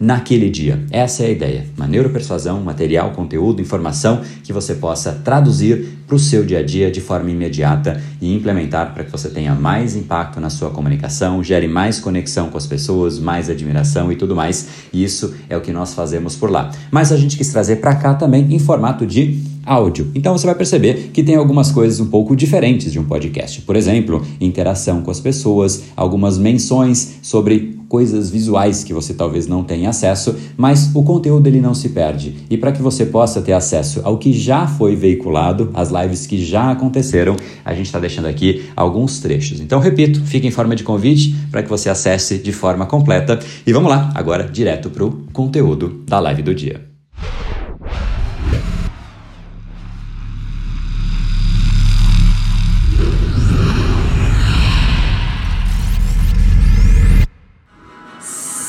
naquele 0.00 0.48
dia. 0.48 0.84
Essa 0.90 1.24
é 1.24 1.26
a 1.26 1.30
ideia. 1.30 1.66
Uma 1.76 1.86
neuropersuasão, 1.86 2.60
material, 2.60 3.10
conteúdo, 3.12 3.60
informação 3.60 4.20
que 4.44 4.52
você 4.52 4.74
possa 4.74 5.12
traduzir 5.12 5.98
para 6.06 6.14
o 6.16 6.18
seu 6.18 6.44
dia 6.44 6.60
a 6.60 6.62
dia 6.62 6.90
de 6.90 7.00
forma 7.00 7.30
imediata 7.30 8.00
e 8.20 8.34
implementar 8.34 8.94
para 8.94 9.04
que 9.04 9.10
você 9.10 9.28
tenha 9.28 9.54
mais 9.54 9.94
impacto 9.96 10.40
na 10.40 10.50
sua 10.50 10.70
comunicação, 10.70 11.42
gere 11.42 11.68
mais 11.68 12.00
conexão 12.00 12.48
com 12.48 12.56
as 12.56 12.66
pessoas, 12.66 13.18
mais 13.18 13.50
admiração 13.50 14.10
e 14.10 14.16
tudo 14.16 14.34
mais. 14.34 14.68
E 14.92 15.04
isso 15.04 15.34
é 15.48 15.56
o 15.56 15.60
que 15.60 15.72
nós 15.72 15.94
fazemos 15.94 16.36
por 16.36 16.50
lá. 16.50 16.70
Mas 16.90 17.12
a 17.12 17.16
gente 17.16 17.36
quis 17.36 17.48
trazer 17.48 17.76
para 17.76 17.94
cá 17.94 18.14
também 18.14 18.54
em 18.54 18.58
formato 18.58 19.06
de 19.06 19.42
áudio. 19.66 20.10
Então 20.14 20.36
você 20.36 20.46
vai 20.46 20.54
perceber 20.54 21.10
que 21.12 21.22
tem 21.22 21.34
algumas 21.34 21.70
coisas 21.70 22.00
um 22.00 22.06
pouco 22.06 22.34
diferentes 22.34 22.90
de 22.90 22.98
um 22.98 23.04
podcast. 23.04 23.60
Por 23.62 23.76
exemplo, 23.76 24.24
interação 24.40 25.02
com 25.02 25.10
as 25.10 25.20
pessoas, 25.20 25.84
algumas 25.94 26.38
menções 26.38 27.18
sobre 27.20 27.77
coisas 27.88 28.30
visuais 28.30 28.84
que 28.84 28.92
você 28.92 29.14
talvez 29.14 29.46
não 29.46 29.64
tenha 29.64 29.90
acesso, 29.90 30.36
mas 30.56 30.90
o 30.94 31.02
conteúdo 31.02 31.46
ele 31.46 31.60
não 31.60 31.74
se 31.74 31.88
perde. 31.88 32.36
E 32.50 32.56
para 32.56 32.72
que 32.72 32.82
você 32.82 33.06
possa 33.06 33.40
ter 33.40 33.52
acesso 33.52 34.00
ao 34.04 34.18
que 34.18 34.32
já 34.32 34.66
foi 34.66 34.94
veiculado, 34.94 35.70
as 35.74 35.90
lives 35.90 36.26
que 36.26 36.44
já 36.44 36.70
aconteceram, 36.70 37.36
a 37.64 37.74
gente 37.74 37.86
está 37.86 37.98
deixando 37.98 38.26
aqui 38.26 38.66
alguns 38.76 39.20
trechos. 39.20 39.60
Então, 39.60 39.80
repito, 39.80 40.20
fica 40.24 40.46
em 40.46 40.50
forma 40.50 40.76
de 40.76 40.84
convite 40.84 41.34
para 41.50 41.62
que 41.62 41.68
você 41.68 41.88
acesse 41.88 42.38
de 42.38 42.52
forma 42.52 42.86
completa. 42.86 43.38
E 43.66 43.72
vamos 43.72 43.90
lá, 43.90 44.12
agora 44.14 44.44
direto 44.44 44.90
para 44.90 45.04
o 45.04 45.24
conteúdo 45.32 46.02
da 46.06 46.20
live 46.20 46.42
do 46.42 46.54
dia. 46.54 46.87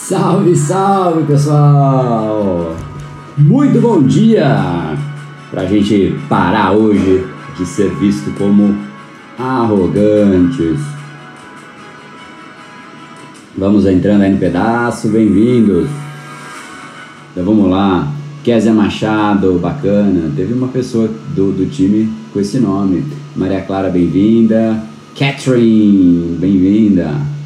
Salve, 0.10 0.56
salve 0.56 1.24
pessoal! 1.28 2.76
Muito 3.38 3.80
bom 3.80 4.02
dia! 4.02 4.98
Pra 5.52 5.68
gente 5.68 6.16
parar 6.28 6.72
hoje 6.72 7.28
de 7.56 7.64
ser 7.64 7.94
visto 7.98 8.36
como 8.36 8.76
arrogantes. 9.38 10.80
Vamos 13.56 13.86
entrando 13.86 14.24
aí 14.24 14.32
no 14.32 14.40
pedaço, 14.40 15.10
bem-vindos! 15.10 15.88
Então 17.32 17.46
vamos 17.46 17.70
lá. 17.70 18.12
Kézia 18.44 18.74
Machado, 18.74 19.60
bacana. 19.60 20.32
Teve 20.36 20.56
uma 20.56 20.70
pessoa 20.70 21.08
do, 21.36 21.52
do 21.52 21.68
time 21.68 22.12
com 22.34 22.40
esse 22.40 22.58
nome. 22.60 23.06
Maria 23.36 23.62
Clara, 23.62 23.92
bem-vinda. 23.92 24.84
Catherine, 25.16 26.36
bem-vinda. 26.40 27.39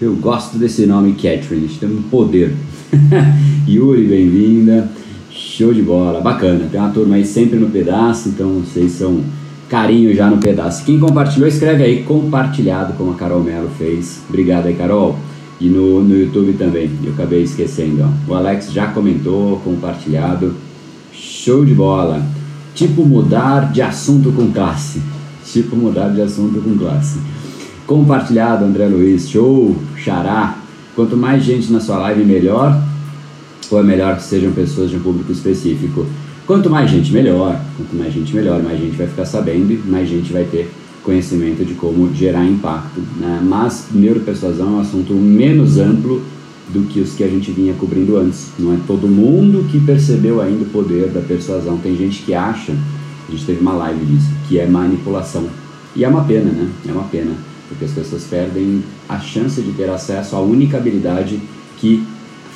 Eu 0.00 0.14
gosto 0.14 0.58
desse 0.58 0.86
nome, 0.86 1.14
Catherine, 1.14 1.66
gente 1.66 1.80
tem 1.80 1.88
um 1.88 2.02
poder. 2.02 2.54
Yuri, 3.66 4.06
bem-vinda. 4.06 4.88
Show 5.28 5.74
de 5.74 5.82
bola, 5.82 6.20
bacana. 6.20 6.68
Tem 6.70 6.78
uma 6.78 6.90
turma 6.90 7.16
aí 7.16 7.24
sempre 7.24 7.58
no 7.58 7.68
pedaço, 7.68 8.28
então 8.28 8.60
vocês 8.60 8.92
são 8.92 9.20
carinho 9.68 10.14
já 10.14 10.30
no 10.30 10.38
pedaço. 10.38 10.84
Quem 10.84 11.00
compartilhou, 11.00 11.48
escreve 11.48 11.82
aí 11.82 12.04
compartilhado, 12.04 12.92
como 12.92 13.10
a 13.10 13.14
Carol 13.16 13.42
Melo 13.42 13.68
fez. 13.76 14.20
Obrigado 14.28 14.66
aí, 14.66 14.74
Carol. 14.74 15.18
E 15.60 15.68
no, 15.68 16.00
no 16.00 16.16
YouTube 16.16 16.52
também, 16.52 16.88
eu 17.02 17.12
acabei 17.12 17.42
esquecendo. 17.42 18.04
Ó. 18.28 18.32
O 18.32 18.36
Alex 18.36 18.72
já 18.72 18.86
comentou, 18.92 19.56
compartilhado. 19.64 20.54
Show 21.12 21.64
de 21.64 21.74
bola. 21.74 22.24
Tipo 22.72 23.04
mudar 23.04 23.72
de 23.72 23.82
assunto 23.82 24.30
com 24.30 24.52
classe. 24.52 25.02
Tipo 25.44 25.74
mudar 25.74 26.10
de 26.10 26.22
assunto 26.22 26.60
com 26.60 26.78
classe. 26.78 27.18
Compartilhado, 27.88 28.66
André 28.66 28.86
Luiz. 28.86 29.30
Show, 29.30 29.74
xará. 29.96 30.58
Quanto 30.94 31.16
mais 31.16 31.42
gente 31.42 31.72
na 31.72 31.80
sua 31.80 31.96
live, 31.96 32.22
melhor. 32.22 32.78
Ou 33.70 33.80
é 33.80 33.82
melhor 33.82 34.14
que 34.16 34.24
sejam 34.24 34.52
pessoas 34.52 34.90
de 34.90 34.96
um 34.96 35.00
público 35.00 35.32
específico? 35.32 36.04
Quanto 36.46 36.68
mais 36.68 36.90
gente, 36.90 37.10
melhor. 37.10 37.58
Quanto 37.78 37.96
mais 37.96 38.12
gente, 38.12 38.36
melhor. 38.36 38.62
Mais 38.62 38.78
gente 38.78 38.94
vai 38.94 39.06
ficar 39.06 39.24
sabendo 39.24 39.72
e 39.72 39.78
mais 39.78 40.06
gente 40.06 40.30
vai 40.30 40.44
ter 40.44 40.70
conhecimento 41.02 41.64
de 41.64 41.72
como 41.72 42.14
gerar 42.14 42.44
impacto. 42.44 43.00
Né? 43.18 43.40
Mas 43.42 43.86
neuropersuasão 43.90 44.66
é 44.66 44.70
um 44.72 44.80
assunto 44.80 45.14
menos 45.14 45.78
amplo 45.78 46.20
do 46.68 46.82
que 46.82 47.00
os 47.00 47.14
que 47.14 47.24
a 47.24 47.28
gente 47.28 47.50
vinha 47.52 47.72
cobrindo 47.72 48.18
antes. 48.18 48.48
Não 48.58 48.74
é 48.74 48.76
todo 48.86 49.08
mundo 49.08 49.66
que 49.70 49.80
percebeu 49.80 50.42
ainda 50.42 50.64
o 50.64 50.68
poder 50.68 51.08
da 51.08 51.22
persuasão. 51.22 51.78
Tem 51.78 51.96
gente 51.96 52.22
que 52.22 52.34
acha, 52.34 52.72
a 53.26 53.32
gente 53.32 53.46
teve 53.46 53.60
uma 53.60 53.72
live 53.72 54.04
disso, 54.04 54.28
que 54.46 54.58
é 54.58 54.66
manipulação. 54.66 55.46
E 55.96 56.04
é 56.04 56.08
uma 56.08 56.24
pena, 56.24 56.50
né? 56.50 56.68
É 56.86 56.92
uma 56.92 57.04
pena 57.04 57.47
porque 57.68 57.84
as 57.84 57.92
pessoas 57.92 58.24
perdem 58.24 58.82
a 59.08 59.18
chance 59.18 59.60
de 59.60 59.72
ter 59.72 59.88
acesso 59.90 60.36
à 60.36 60.40
única 60.40 60.78
habilidade 60.78 61.40
que 61.78 62.04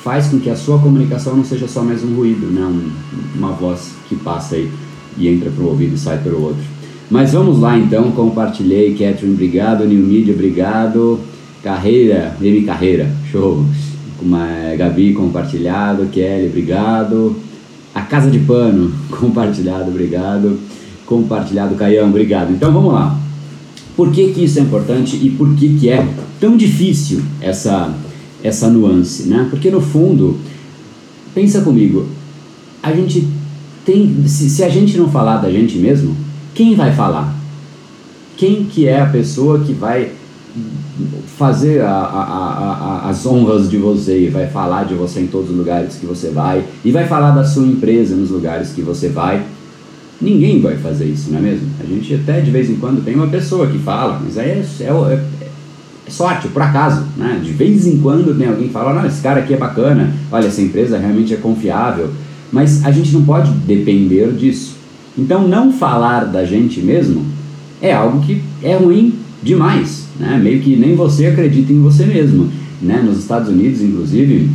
faz 0.03 0.27
com 0.27 0.39
que 0.39 0.49
a 0.49 0.55
sua 0.55 0.79
comunicação 0.79 1.35
não 1.37 1.45
seja 1.45 1.67
só 1.67 1.81
mais 1.81 2.03
um 2.03 2.13
ruído, 2.15 2.47
né? 2.47 2.61
Um, 2.61 2.91
uma 3.37 3.51
voz 3.51 3.91
que 4.09 4.15
passa 4.15 4.55
aí 4.55 4.69
e 5.17 5.29
entra 5.29 5.49
para 5.49 5.63
o 5.63 5.69
ouvido 5.69 5.95
e 5.95 5.97
sai 5.97 6.17
pelo 6.17 6.41
outro. 6.41 6.63
Mas 7.09 7.31
vamos 7.31 7.59
lá 7.59 7.77
então, 7.77 8.11
compartilhei, 8.11 8.91
Catherine, 8.91 9.33
obrigado, 9.33 9.85
New 9.85 10.05
Media, 10.05 10.33
obrigado, 10.33 11.19
Carreira, 11.63 12.35
Emi 12.41 12.63
Carreira, 12.63 13.09
show, 13.31 13.63
uma 14.21 14.75
Gabi, 14.77 15.13
compartilhado, 15.13 16.07
Kelly, 16.07 16.47
obrigado, 16.47 17.35
a 17.93 18.01
Casa 18.01 18.31
de 18.31 18.39
Pano, 18.39 18.91
compartilhado, 19.09 19.89
obrigado, 19.89 20.59
compartilhado, 21.05 21.75
Caião, 21.75 22.09
obrigado. 22.09 22.51
Então 22.51 22.73
vamos 22.73 22.93
lá, 22.93 23.17
por 23.95 24.11
que, 24.11 24.33
que 24.33 24.43
isso 24.43 24.59
é 24.59 24.61
importante 24.61 25.15
e 25.21 25.29
por 25.29 25.53
que, 25.55 25.77
que 25.77 25.89
é 25.89 26.07
tão 26.39 26.57
difícil 26.57 27.21
essa, 27.39 27.93
essa 28.43 28.69
nuance? 28.69 29.23
Né? 29.23 29.47
Porque 29.49 29.69
no 29.69 29.81
fundo, 29.81 30.39
pensa 31.33 31.61
comigo, 31.61 32.07
a 32.81 32.91
gente 32.91 33.27
tem. 33.85 34.27
Se, 34.27 34.49
se 34.49 34.63
a 34.63 34.69
gente 34.69 34.97
não 34.97 35.09
falar 35.09 35.37
da 35.37 35.51
gente 35.51 35.77
mesmo, 35.77 36.15
quem 36.55 36.75
vai 36.75 36.93
falar? 36.93 37.35
Quem 38.35 38.65
que 38.65 38.87
é 38.87 38.99
a 38.99 39.05
pessoa 39.05 39.59
que 39.59 39.73
vai 39.73 40.11
fazer 41.37 41.81
a, 41.81 41.89
a, 41.89 42.23
a, 42.23 43.09
as 43.09 43.25
honras 43.25 43.69
de 43.69 43.77
você 43.77 44.25
e 44.25 44.29
vai 44.29 44.47
falar 44.47 44.83
de 44.83 44.93
você 44.93 45.21
em 45.21 45.27
todos 45.27 45.49
os 45.49 45.55
lugares 45.55 45.95
que 45.95 46.05
você 46.05 46.29
vai 46.29 46.63
e 46.85 46.91
vai 46.91 47.07
falar 47.07 47.31
da 47.31 47.43
sua 47.43 47.65
empresa 47.65 48.15
nos 48.15 48.29
lugares 48.29 48.71
que 48.71 48.81
você 48.81 49.09
vai 49.09 49.43
Ninguém 50.23 50.61
vai 50.61 50.77
fazer 50.77 51.05
isso, 51.05 51.31
não 51.31 51.39
é 51.39 51.41
mesmo? 51.41 51.67
A 51.81 51.85
gente 51.85 52.15
até 52.15 52.39
de 52.39 52.49
vez 52.49 52.69
em 52.69 52.75
quando 52.75 53.03
tem 53.03 53.13
uma 53.13 53.27
pessoa 53.27 53.67
que 53.67 53.77
fala, 53.77 54.21
mas 54.23 54.37
aí 54.37 54.51
é, 54.51 54.65
é, 54.79 54.85
é, 54.85 55.21
é 56.07 56.09
sorte, 56.09 56.47
por 56.47 56.61
acaso, 56.61 57.05
né? 57.17 57.41
De 57.43 57.51
vez 57.51 57.85
em 57.85 57.97
quando 57.97 58.33
tem 58.37 58.47
alguém 58.47 58.67
que 58.67 58.73
fala, 58.73 58.93
não, 58.93 59.05
esse 59.05 59.21
cara 59.21 59.41
aqui 59.41 59.53
é 59.53 59.57
bacana, 59.57 60.13
olha, 60.31 60.47
essa 60.47 60.61
empresa 60.61 60.97
realmente 60.97 61.33
é 61.33 61.37
confiável, 61.37 62.09
mas 62.53 62.85
a 62.85 62.91
gente 62.91 63.11
não 63.11 63.23
pode 63.25 63.51
depender 63.51 64.31
disso. 64.31 64.77
Então, 65.17 65.45
não 65.45 65.73
falar 65.73 66.23
da 66.23 66.45
gente 66.45 66.79
mesmo 66.79 67.25
é 67.81 67.93
algo 67.93 68.21
que 68.21 68.41
é 68.63 68.77
ruim 68.77 69.13
demais, 69.43 70.07
né? 70.17 70.39
Meio 70.41 70.61
que 70.61 70.75
nem 70.77 70.95
você 70.95 71.25
acredita 71.25 71.73
em 71.73 71.81
você 71.81 72.05
mesmo, 72.05 72.49
né? 72.81 73.01
Nos 73.05 73.19
Estados 73.19 73.49
Unidos, 73.49 73.81
inclusive, 73.81 74.49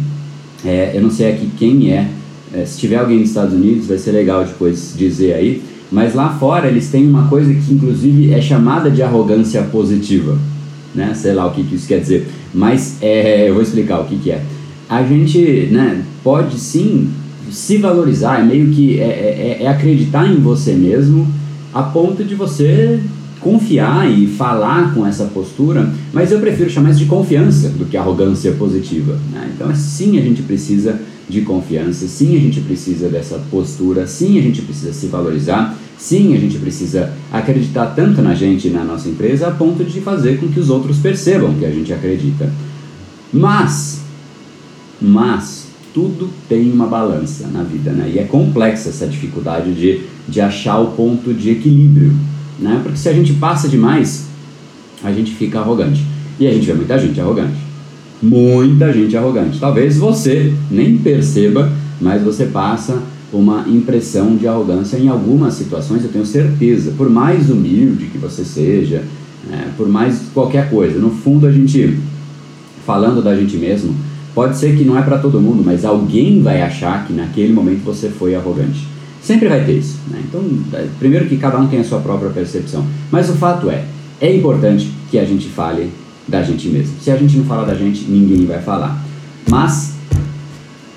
é, 0.64 0.93
eu 0.94 1.02
não 1.02 1.10
sei 1.10 1.31
aqui 1.31 1.50
quem 1.58 1.90
é 1.93 2.08
é, 2.54 2.64
se 2.64 2.78
tiver 2.78 2.96
alguém 2.96 3.20
nos 3.20 3.28
Estados 3.28 3.54
Unidos, 3.54 3.86
vai 3.86 3.98
ser 3.98 4.12
legal 4.12 4.44
depois 4.44 4.94
dizer 4.96 5.34
aí. 5.34 5.62
Mas 5.90 6.14
lá 6.14 6.30
fora 6.38 6.68
eles 6.68 6.90
têm 6.90 7.06
uma 7.06 7.28
coisa 7.28 7.52
que 7.52 7.72
inclusive 7.72 8.32
é 8.32 8.40
chamada 8.40 8.90
de 8.90 9.02
arrogância 9.02 9.62
positiva. 9.62 10.38
Né? 10.94 11.12
Sei 11.14 11.32
lá 11.32 11.46
o 11.46 11.52
que, 11.52 11.62
que 11.62 11.74
isso 11.74 11.88
quer 11.88 12.00
dizer. 12.00 12.28
Mas 12.52 12.96
é, 13.00 13.48
eu 13.48 13.54
vou 13.54 13.62
explicar 13.62 14.00
o 14.00 14.04
que, 14.04 14.16
que 14.16 14.30
é. 14.30 14.42
A 14.88 15.02
gente 15.02 15.68
né, 15.70 16.02
pode 16.22 16.58
sim 16.58 17.08
se 17.50 17.78
valorizar, 17.78 18.40
é 18.40 18.44
meio 18.44 18.68
que 18.70 19.00
é, 19.00 19.58
é, 19.60 19.62
é 19.62 19.68
acreditar 19.68 20.30
em 20.30 20.36
você 20.36 20.72
mesmo 20.72 21.26
a 21.72 21.82
ponto 21.82 22.24
de 22.24 22.34
você 22.34 23.00
confiar 23.40 24.10
e 24.10 24.26
falar 24.26 24.94
com 24.94 25.06
essa 25.06 25.24
postura, 25.26 25.88
mas 26.12 26.32
eu 26.32 26.40
prefiro 26.40 26.68
chamar 26.68 26.90
isso 26.90 26.98
de 26.98 27.06
confiança 27.06 27.68
do 27.68 27.84
que 27.84 27.96
arrogância 27.96 28.52
positiva. 28.52 29.16
Né? 29.32 29.52
Então, 29.54 29.74
sim, 29.74 30.18
a 30.18 30.22
gente 30.22 30.42
precisa 30.42 30.98
de 31.28 31.42
confiança, 31.42 32.06
sim, 32.06 32.36
a 32.36 32.40
gente 32.40 32.60
precisa 32.60 33.08
dessa 33.08 33.38
postura, 33.50 34.06
sim, 34.06 34.38
a 34.38 34.42
gente 34.42 34.62
precisa 34.62 34.92
se 34.92 35.06
valorizar, 35.06 35.76
Sim, 35.98 36.32
a 36.36 36.38
gente 36.38 36.56
precisa 36.58 37.12
acreditar 37.30 37.86
tanto 37.86 38.22
na 38.22 38.32
gente 38.32 38.69
e 38.69 38.70
na 38.70 38.84
nossa 38.84 39.08
empresa 39.08 39.48
a 39.48 39.50
ponto 39.50 39.82
de 39.82 40.00
fazer 40.00 40.38
com 40.38 40.46
que 40.46 40.60
os 40.60 40.70
outros 40.70 40.98
percebam 40.98 41.54
que 41.54 41.66
a 41.66 41.70
gente 41.70 41.92
acredita. 41.92 42.48
Mas, 43.32 44.02
mas, 45.02 45.66
tudo 45.92 46.30
tem 46.48 46.70
uma 46.70 46.86
balança 46.86 47.48
na 47.48 47.64
vida, 47.64 47.90
né? 47.90 48.12
E 48.14 48.19
é 48.20 48.22
complexa 48.22 48.90
essa 48.90 49.08
dificuldade 49.08 49.74
de, 49.74 50.02
de 50.28 50.40
achar 50.40 50.78
o 50.78 50.92
ponto 50.92 51.34
de 51.34 51.50
equilíbrio, 51.50 52.12
né? 52.60 52.81
Porque 52.81 52.96
se 52.96 53.08
a 53.08 53.12
gente 53.12 53.32
passa 53.34 53.69
demais, 53.69 54.26
a 55.02 55.10
gente 55.12 55.32
fica 55.32 55.58
arrogante. 55.58 56.00
E 56.38 56.46
a 56.46 56.52
gente 56.52 56.64
vê 56.64 56.74
muita 56.74 56.96
gente 56.96 57.20
arrogante. 57.20 57.58
Muita 58.23 58.93
gente 58.93 59.17
arrogante. 59.17 59.61
Talvez 59.61 59.97
você 59.97 60.53
nem 60.70 60.99
perceba, 60.99 61.70
mas 62.00 62.23
você 62.23 62.47
passa 62.47 63.00
uma 63.32 63.67
impressão 63.69 64.37
de 64.37 64.49
arrogância 64.49 64.97
em 64.97 65.09
algumas 65.09 65.55
situações, 65.55 66.03
eu 66.03 66.11
tenho 66.11 66.26
certeza. 66.26 66.93
Por 66.97 67.11
mais 67.11 67.50
humilde 67.50 68.06
que 68.06 68.19
você 68.19 68.44
seja, 68.44 69.05
é, 69.53 69.69
por 69.76 69.88
mais 69.88 70.23
qualquer 70.32 70.70
coisa, 70.70 70.99
no 70.99 71.11
fundo 71.11 71.47
a 71.47 71.53
gente, 71.53 71.99
falando 72.87 73.23
da 73.23 73.37
gente 73.37 73.56
mesmo, 73.56 73.94
pode 74.35 74.56
ser 74.56 74.76
que 74.76 74.85
não 74.85 74.99
é 74.99 75.03
para 75.03 75.19
todo 75.19 75.41
mundo, 75.41 75.62
mas 75.65 75.85
alguém 75.85 76.43
vai 76.43 76.62
achar 76.62 77.06
que 77.06 77.12
naquele 77.12 77.53
momento 77.53 77.85
você 77.85 78.09
foi 78.09 78.35
arrogante. 78.35 78.87
Sempre 79.23 79.49
vai 79.49 79.65
ter 79.65 79.79
isso. 79.79 79.99
Né? 80.11 80.23
Então, 80.26 80.43
é, 80.73 80.87
primeiro 80.99 81.26
que 81.26 81.37
cada 81.37 81.59
um 81.59 81.67
tem 81.67 81.81
a 81.81 81.85
sua 81.85 82.00
própria 82.00 82.31
percepção. 82.31 82.85
Mas 83.11 83.29
o 83.29 83.35
fato 83.35 83.69
é, 83.69 83.85
é 84.20 84.35
importante 84.35 84.91
que 85.11 85.19
a 85.19 85.25
gente 85.25 85.49
fale 85.49 85.91
da 86.28 86.42
gente 86.42 86.69
mesmo. 86.69 86.94
Se 87.00 87.10
a 87.10 87.16
gente 87.16 87.36
não 87.36 87.44
fala 87.44 87.66
da 87.66 87.75
gente, 87.75 88.04
ninguém 88.08 88.44
vai 88.44 88.60
falar. 88.60 89.02
Mas 89.48 89.94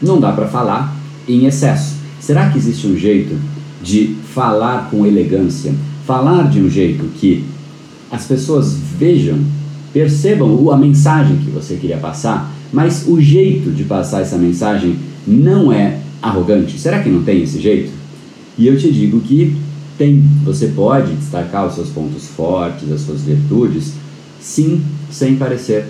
não 0.02 0.20
dá 0.20 0.32
para 0.32 0.48
falar 0.48 0.96
em 1.28 1.46
excesso. 1.46 1.96
Será 2.20 2.50
que 2.50 2.58
existe 2.58 2.88
um 2.88 2.98
jeito 2.98 3.36
de 3.82 4.16
falar 4.34 4.90
com 4.90 5.06
elegância? 5.06 5.74
Falar 6.06 6.50
de 6.50 6.60
um 6.60 6.70
jeito 6.70 7.06
que 7.16 7.46
as 8.12 8.26
pessoas 8.26 8.76
vejam, 8.98 9.40
percebam 9.94 10.70
a 10.72 10.78
mensagem 10.78 11.38
que 11.38 11.50
você 11.50 11.76
queria 11.76 11.98
passar, 11.98 12.52
mas 12.74 13.06
o 13.08 13.22
jeito 13.22 13.72
de 13.72 13.84
passar 13.84 14.22
essa 14.22 14.38
mensagem 14.38 14.98
não 15.26 15.72
é 15.72 16.00
arrogante? 16.22 16.80
Será 16.80 17.02
que 17.02 17.10
não 17.10 17.24
tem 17.24 17.44
esse 17.44 17.60
jeito? 17.60 17.92
E 18.58 18.68
eu 18.68 18.78
te 18.78 18.92
digo 18.92 19.20
que 19.22 19.56
tem. 19.98 20.24
Você 20.44 20.68
pode 20.68 21.14
destacar 21.14 21.68
os 21.68 21.76
seus 21.76 21.90
pontos 21.90 22.28
fortes, 22.28 22.92
as 22.92 23.02
suas 23.02 23.22
virtudes, 23.22 23.94
sim, 24.40 24.82
sem 25.12 25.36
parecer 25.36 25.86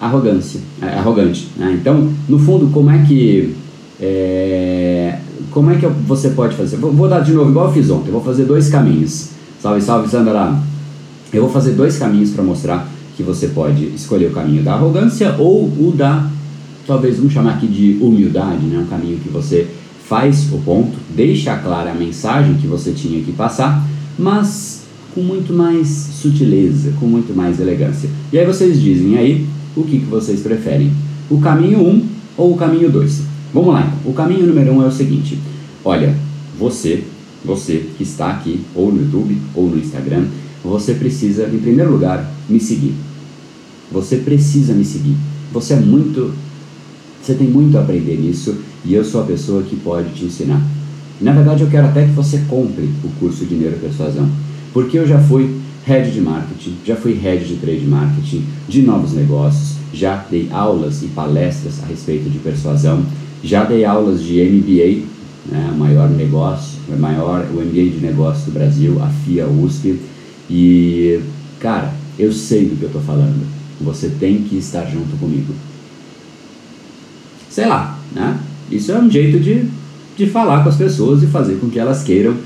arrogância, 0.00 0.60
é, 0.80 0.86
arrogante. 0.98 1.48
Né? 1.56 1.78
Então, 1.80 2.12
no 2.28 2.38
fundo, 2.38 2.68
como 2.72 2.90
é 2.90 3.02
que 3.02 3.56
é, 4.00 5.18
como 5.50 5.70
é 5.70 5.76
que 5.76 5.86
você 5.86 6.30
pode 6.30 6.54
fazer? 6.54 6.76
Vou, 6.76 6.92
vou, 6.92 7.08
dar 7.08 7.20
de 7.20 7.32
novo, 7.32 7.50
igual 7.50 7.66
eu 7.66 7.72
fiz 7.72 7.90
ontem. 7.90 8.08
Eu 8.08 8.12
vou 8.12 8.22
fazer 8.22 8.44
dois 8.44 8.68
caminhos. 8.68 9.30
Salve, 9.60 9.80
salve, 9.80 10.08
Sandra. 10.08 10.54
Eu 11.32 11.42
vou 11.42 11.50
fazer 11.50 11.72
dois 11.72 11.98
caminhos 11.98 12.30
para 12.30 12.44
mostrar 12.44 12.88
que 13.16 13.22
você 13.22 13.48
pode 13.48 13.84
escolher 13.94 14.26
o 14.26 14.32
caminho 14.32 14.62
da 14.62 14.74
arrogância 14.74 15.34
ou 15.38 15.64
o 15.64 15.92
da, 15.96 16.28
talvez 16.86 17.16
vamos 17.16 17.32
chamar 17.32 17.54
aqui 17.54 17.66
de 17.66 17.98
humildade, 18.00 18.66
né? 18.66 18.78
Um 18.78 18.86
caminho 18.86 19.18
que 19.18 19.30
você 19.30 19.66
faz 20.06 20.52
o 20.52 20.58
ponto, 20.58 20.96
deixa 21.14 21.56
clara 21.56 21.90
a 21.90 21.94
mensagem 21.94 22.54
que 22.54 22.66
você 22.66 22.92
tinha 22.92 23.20
que 23.22 23.32
passar, 23.32 23.82
mas 24.18 24.85
com 25.16 25.22
muito 25.22 25.54
mais 25.54 25.88
sutileza, 25.88 26.92
com 27.00 27.06
muito 27.06 27.34
mais 27.34 27.58
elegância. 27.58 28.10
E 28.30 28.38
aí 28.38 28.44
vocês 28.44 28.78
dizem 28.78 29.16
aí 29.16 29.46
o 29.74 29.82
que, 29.82 29.98
que 30.00 30.04
vocês 30.04 30.40
preferem, 30.40 30.92
o 31.30 31.40
caminho 31.40 31.80
1 31.80 31.88
um 31.88 32.06
ou 32.36 32.52
o 32.52 32.56
caminho 32.58 32.92
2. 32.92 33.22
Vamos 33.54 33.72
lá, 33.72 33.96
o 34.04 34.12
caminho 34.12 34.46
número 34.46 34.72
1 34.72 34.76
um 34.76 34.82
é 34.82 34.86
o 34.86 34.92
seguinte, 34.92 35.38
olha, 35.82 36.14
você, 36.58 37.02
você 37.42 37.86
que 37.96 38.02
está 38.02 38.28
aqui, 38.28 38.60
ou 38.74 38.92
no 38.92 39.00
YouTube, 39.00 39.38
ou 39.54 39.70
no 39.70 39.78
Instagram, 39.78 40.26
você 40.62 40.92
precisa, 40.92 41.48
em 41.48 41.58
primeiro 41.60 41.92
lugar, 41.92 42.30
me 42.46 42.60
seguir. 42.60 42.94
Você 43.90 44.16
precisa 44.16 44.74
me 44.74 44.84
seguir. 44.84 45.16
Você 45.50 45.74
é 45.74 45.80
muito. 45.80 46.34
Você 47.22 47.34
tem 47.34 47.46
muito 47.46 47.78
a 47.78 47.80
aprender 47.80 48.18
nisso 48.18 48.54
e 48.84 48.92
eu 48.92 49.04
sou 49.04 49.22
a 49.22 49.24
pessoa 49.24 49.62
que 49.62 49.76
pode 49.76 50.10
te 50.10 50.26
ensinar. 50.26 50.62
Na 51.20 51.32
verdade, 51.32 51.62
eu 51.62 51.70
quero 51.70 51.86
até 51.86 52.04
que 52.04 52.12
você 52.12 52.42
compre 52.48 52.90
o 53.02 53.08
curso 53.18 53.46
de 53.46 53.54
Neuropersuasão. 53.54 54.28
Porque 54.76 54.98
eu 54.98 55.06
já 55.06 55.18
fui 55.18 55.58
head 55.86 56.10
de 56.10 56.20
marketing, 56.20 56.74
já 56.84 56.94
fui 56.96 57.14
head 57.14 57.42
de 57.46 57.56
trade 57.56 57.86
marketing, 57.86 58.44
de 58.68 58.82
novos 58.82 59.14
negócios, 59.14 59.76
já 59.90 60.22
dei 60.30 60.50
aulas 60.52 61.02
e 61.02 61.06
palestras 61.06 61.82
a 61.82 61.86
respeito 61.86 62.28
de 62.28 62.38
persuasão, 62.38 63.02
já 63.42 63.64
dei 63.64 63.86
aulas 63.86 64.22
de 64.22 64.34
MBA, 64.34 65.06
né, 65.50 65.74
maior 65.78 66.10
negócio, 66.10 66.78
maior 66.98 67.46
o 67.54 67.54
MBA 67.54 67.90
de 67.90 68.00
negócio 68.02 68.44
do 68.44 68.52
Brasil, 68.52 69.02
a 69.02 69.08
FIA 69.08 69.46
USP, 69.46 69.98
e 70.50 71.20
cara, 71.58 71.94
eu 72.18 72.30
sei 72.30 72.66
do 72.66 72.76
que 72.76 72.82
eu 72.82 72.88
estou 72.88 73.00
falando. 73.00 73.46
Você 73.80 74.10
tem 74.10 74.42
que 74.42 74.58
estar 74.58 74.84
junto 74.84 75.16
comigo. 75.16 75.54
Sei 77.48 77.64
lá, 77.64 77.98
né? 78.12 78.38
Isso 78.70 78.92
é 78.92 78.98
um 78.98 79.10
jeito 79.10 79.40
de, 79.40 79.70
de 80.18 80.26
falar 80.26 80.62
com 80.62 80.68
as 80.68 80.76
pessoas 80.76 81.22
e 81.22 81.26
fazer 81.28 81.54
com 81.60 81.70
que 81.70 81.78
elas 81.78 82.02
queiram 82.02 82.36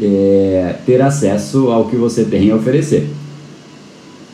é, 0.00 0.76
ter 0.86 1.00
acesso 1.02 1.70
ao 1.70 1.86
que 1.86 1.96
você 1.96 2.24
tem 2.24 2.50
a 2.50 2.56
oferecer. 2.56 3.10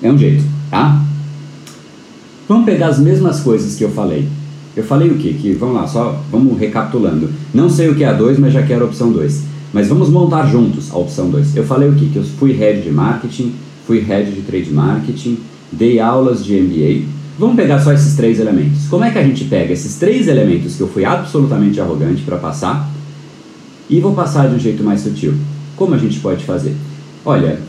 É 0.03 0.11
um 0.11 0.17
jeito, 0.17 0.45
tá? 0.71 1.03
Vamos 2.49 2.65
pegar 2.65 2.89
as 2.89 2.99
mesmas 2.99 3.41
coisas 3.41 3.75
que 3.77 3.85
eu 3.85 3.91
falei. 3.91 4.29
Eu 4.77 4.85
falei 4.85 5.11
o 5.11 5.17
quê? 5.17 5.35
Que, 5.41 5.53
vamos 5.53 5.75
lá, 5.75 5.87
só 5.87 6.23
vamos 6.31 6.59
recapitulando. 6.59 7.31
Não 7.53 7.69
sei 7.69 7.89
o 7.89 7.95
que 7.95 8.05
é 8.05 8.09
a 8.09 8.13
2, 8.13 8.39
mas 8.39 8.53
já 8.53 8.63
quero 8.63 8.85
a 8.85 8.87
opção 8.87 9.11
2. 9.11 9.43
Mas 9.73 9.89
vamos 9.89 10.11
montar 10.11 10.47
juntos 10.47 10.93
a 10.93 10.99
opção 10.99 11.31
2. 11.31 11.57
Eu 11.57 11.65
falei 11.65 11.89
o 11.89 11.95
quê? 11.95 12.09
Que 12.13 12.19
eu 12.19 12.25
fui 12.25 12.53
head 12.53 12.83
de 12.83 12.91
marketing, 12.91 13.55
fui 13.87 14.01
head 14.01 14.31
de 14.31 14.43
trade 14.43 14.71
marketing, 14.71 15.39
dei 15.73 15.99
aulas 15.99 16.45
de 16.45 16.61
MBA. 16.61 17.07
Vamos 17.39 17.57
pegar 17.57 17.81
só 17.81 17.93
esses 17.93 18.15
três 18.15 18.39
elementos. 18.39 18.87
Como 18.89 19.05
é 19.05 19.11
que 19.11 19.19
a 19.19 19.23
gente 19.23 19.45
pega 19.45 19.73
esses 19.73 19.97
três 19.97 20.29
elementos 20.29 20.77
que 20.77 20.83
eu 20.83 20.89
fui 20.89 21.05
absolutamente 21.05 21.81
arrogante 21.81 22.23
para 22.23 22.37
passar 22.37 22.91
e 23.89 23.99
vou 23.99 24.15
passar 24.15 24.49
de 24.49 24.55
um 24.55 24.59
jeito 24.59 24.85
mais 24.85 25.01
sutil? 25.01 25.35
Como 25.77 25.95
a 25.95 25.99
gente 25.99 26.19
pode 26.21 26.43
fazer? 26.45 26.75
Olha, 27.25 27.61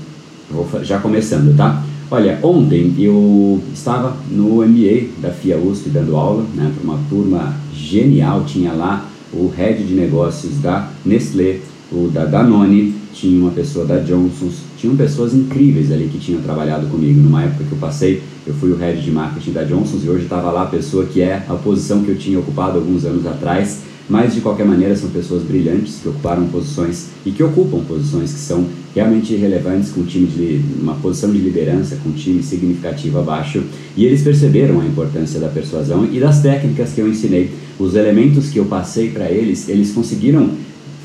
vou 0.50 0.66
já 0.82 0.98
começando, 1.00 1.56
tá? 1.58 1.84
Olha, 2.10 2.40
ontem 2.42 2.96
eu 2.98 3.62
estava 3.74 4.16
no 4.32 4.66
MBA 4.66 5.10
da 5.22 5.30
FIA 5.30 5.58
USP 5.58 5.90
dando 5.90 6.16
aula, 6.16 6.46
né, 6.56 6.72
para 6.74 6.84
uma 6.84 7.00
turma 7.10 7.54
genial, 7.74 8.46
tinha 8.46 8.72
lá 8.72 9.10
o 9.34 9.50
head 9.50 9.84
de 9.84 9.94
negócios 9.94 10.60
da 10.62 10.90
Nestlé, 11.06 11.60
o 11.92 12.08
da 12.08 12.24
Danone, 12.24 12.96
tinha 13.14 13.38
uma 13.42 13.52
pessoa 13.52 13.84
da 13.84 13.98
Johnson's, 14.00 14.60
tinham 14.78 14.96
pessoas 14.96 15.34
incríveis 15.34 15.92
ali 15.92 16.08
que 16.08 16.18
tinham 16.18 16.42
trabalhado 16.42 16.88
comigo. 16.88 17.20
Numa 17.20 17.44
época 17.44 17.66
que 17.66 17.72
eu 17.74 17.78
passei, 17.78 18.24
eu 18.46 18.54
fui 18.54 18.72
o 18.72 18.78
head 18.78 19.02
de 19.02 19.12
marketing 19.12 19.52
da 19.52 19.64
Johnson's 19.64 20.06
e 20.06 20.10
hoje 20.10 20.24
estava 20.24 20.50
lá 20.50 20.64
a 20.64 20.68
pessoa 20.68 21.06
que 21.06 21.22
é 21.22 21.44
a 21.50 21.56
posição 21.56 22.04
que 22.04 22.10
eu 22.12 22.18
tinha 22.18 22.40
ocupado 22.40 22.78
alguns 22.78 23.04
anos 23.04 23.26
atrás 23.26 23.82
mas 24.10 24.34
de 24.34 24.42
qualquer 24.42 24.66
maneira 24.66 24.96
são 24.96 25.10
pessoas 25.10 25.44
brilhantes 25.44 26.00
que 26.02 26.08
ocuparam 26.08 26.48
posições 26.48 27.08
e 27.26 27.32
que 27.32 27.44
ocupam 27.44 27.80
posições 27.80 28.32
que 28.32 28.40
são 28.40 28.66
realmente 28.96 29.36
relevantes 29.36 29.92
com 29.92 30.02
um 30.02 30.06
time 30.06 30.28
de 30.28 30.62
uma 30.82 30.96
posição 30.96 31.32
de 31.32 31.40
liderança, 31.40 31.98
com 32.02 32.10
um 32.10 32.14
time 32.14 32.42
significativo 32.42 33.20
abaixo, 33.20 33.64
e 33.96 34.06
eles 34.06 34.22
perceberam 34.22 34.80
a 34.80 34.86
importância 34.86 35.40
da 35.40 35.50
persuasão 35.50 36.08
e 36.12 36.20
das 36.20 36.42
técnicas 36.42 36.94
que 36.94 37.02
eu 37.02 37.08
ensinei, 37.08 37.52
os 37.78 37.96
elementos 37.96 38.50
que 38.50 38.58
eu 38.58 38.66
passei 38.66 39.12
para 39.12 39.30
eles, 39.30 39.68
eles 39.70 39.92
conseguiram 39.92 40.50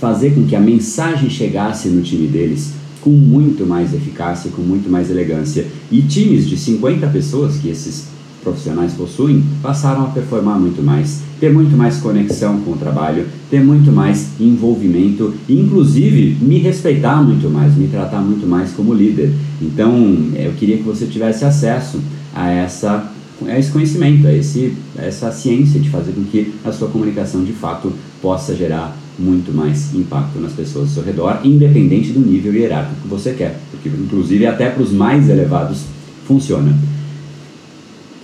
fazer 0.00 0.35
com 0.35 0.44
que 0.44 0.56
a 0.56 0.61
mensagem 0.61 1.28
chegasse 1.28 1.88
no 1.88 2.02
time 2.02 2.26
deles 2.26 2.73
com 3.02 3.11
muito 3.11 3.66
mais 3.66 3.92
eficácia, 3.92 4.50
com 4.50 4.62
muito 4.62 4.88
mais 4.88 5.11
elegância. 5.11 5.66
E 5.90 6.02
times 6.02 6.49
de 6.49 6.56
50 6.56 7.06
pessoas 7.09 7.56
que 7.56 7.68
esses 7.68 8.06
profissionais 8.43 8.93
possuem 8.93 9.43
passaram 9.63 10.03
a 10.05 10.07
performar 10.07 10.59
muito 10.59 10.83
mais, 10.83 11.21
ter 11.41 11.53
muito 11.53 11.77
mais 11.77 11.99
conexão 11.99 12.61
com 12.61 12.73
o 12.73 12.77
trabalho, 12.77 13.27
ter 13.51 13.63
muito 13.63 13.93
mais 13.93 14.31
envolvimento, 14.41 15.35
inclusive 15.49 16.37
me 16.41 16.59
respeitar 16.59 17.23
muito 17.23 17.49
mais, 17.49 17.75
me 17.77 17.89
tratar 17.89 18.21
muito 18.21 18.47
mais 18.47 18.73
como 18.73 18.93
líder. 18.93 19.33
Então, 19.61 19.93
eu 20.35 20.53
queria 20.53 20.77
que 20.77 20.83
você 20.83 21.07
tivesse 21.07 21.45
acesso 21.45 22.01
a 22.35 22.51
essa 22.51 23.09
a 23.45 23.59
esse 23.59 23.73
conhecimento, 23.73 24.25
a, 24.29 24.33
esse, 24.33 24.73
a 24.97 25.03
essa 25.03 25.33
ciência 25.33 25.81
de 25.81 25.89
fazer 25.91 26.13
com 26.13 26.23
que 26.23 26.55
a 26.65 26.71
sua 26.71 26.87
comunicação 26.87 27.43
de 27.43 27.53
fato 27.53 27.93
possa 28.21 28.55
gerar 28.55 28.97
muito 29.19 29.53
mais 29.53 29.93
impacto 29.95 30.39
nas 30.39 30.53
pessoas 30.53 30.89
ao 30.89 30.95
seu 30.95 31.03
redor, 31.03 31.41
independente 31.45 32.13
do 32.13 32.21
nível 32.21 32.55
hierárquico 32.55 33.03
que 33.03 33.09
você 33.09 33.33
quer, 33.33 33.59
porque 33.71 33.89
inclusive 33.89 34.47
até 34.47 34.71
para 34.71 34.83
os 34.83 34.93
mais 34.93 35.29
elevados 35.29 35.83
funciona. 36.27 36.73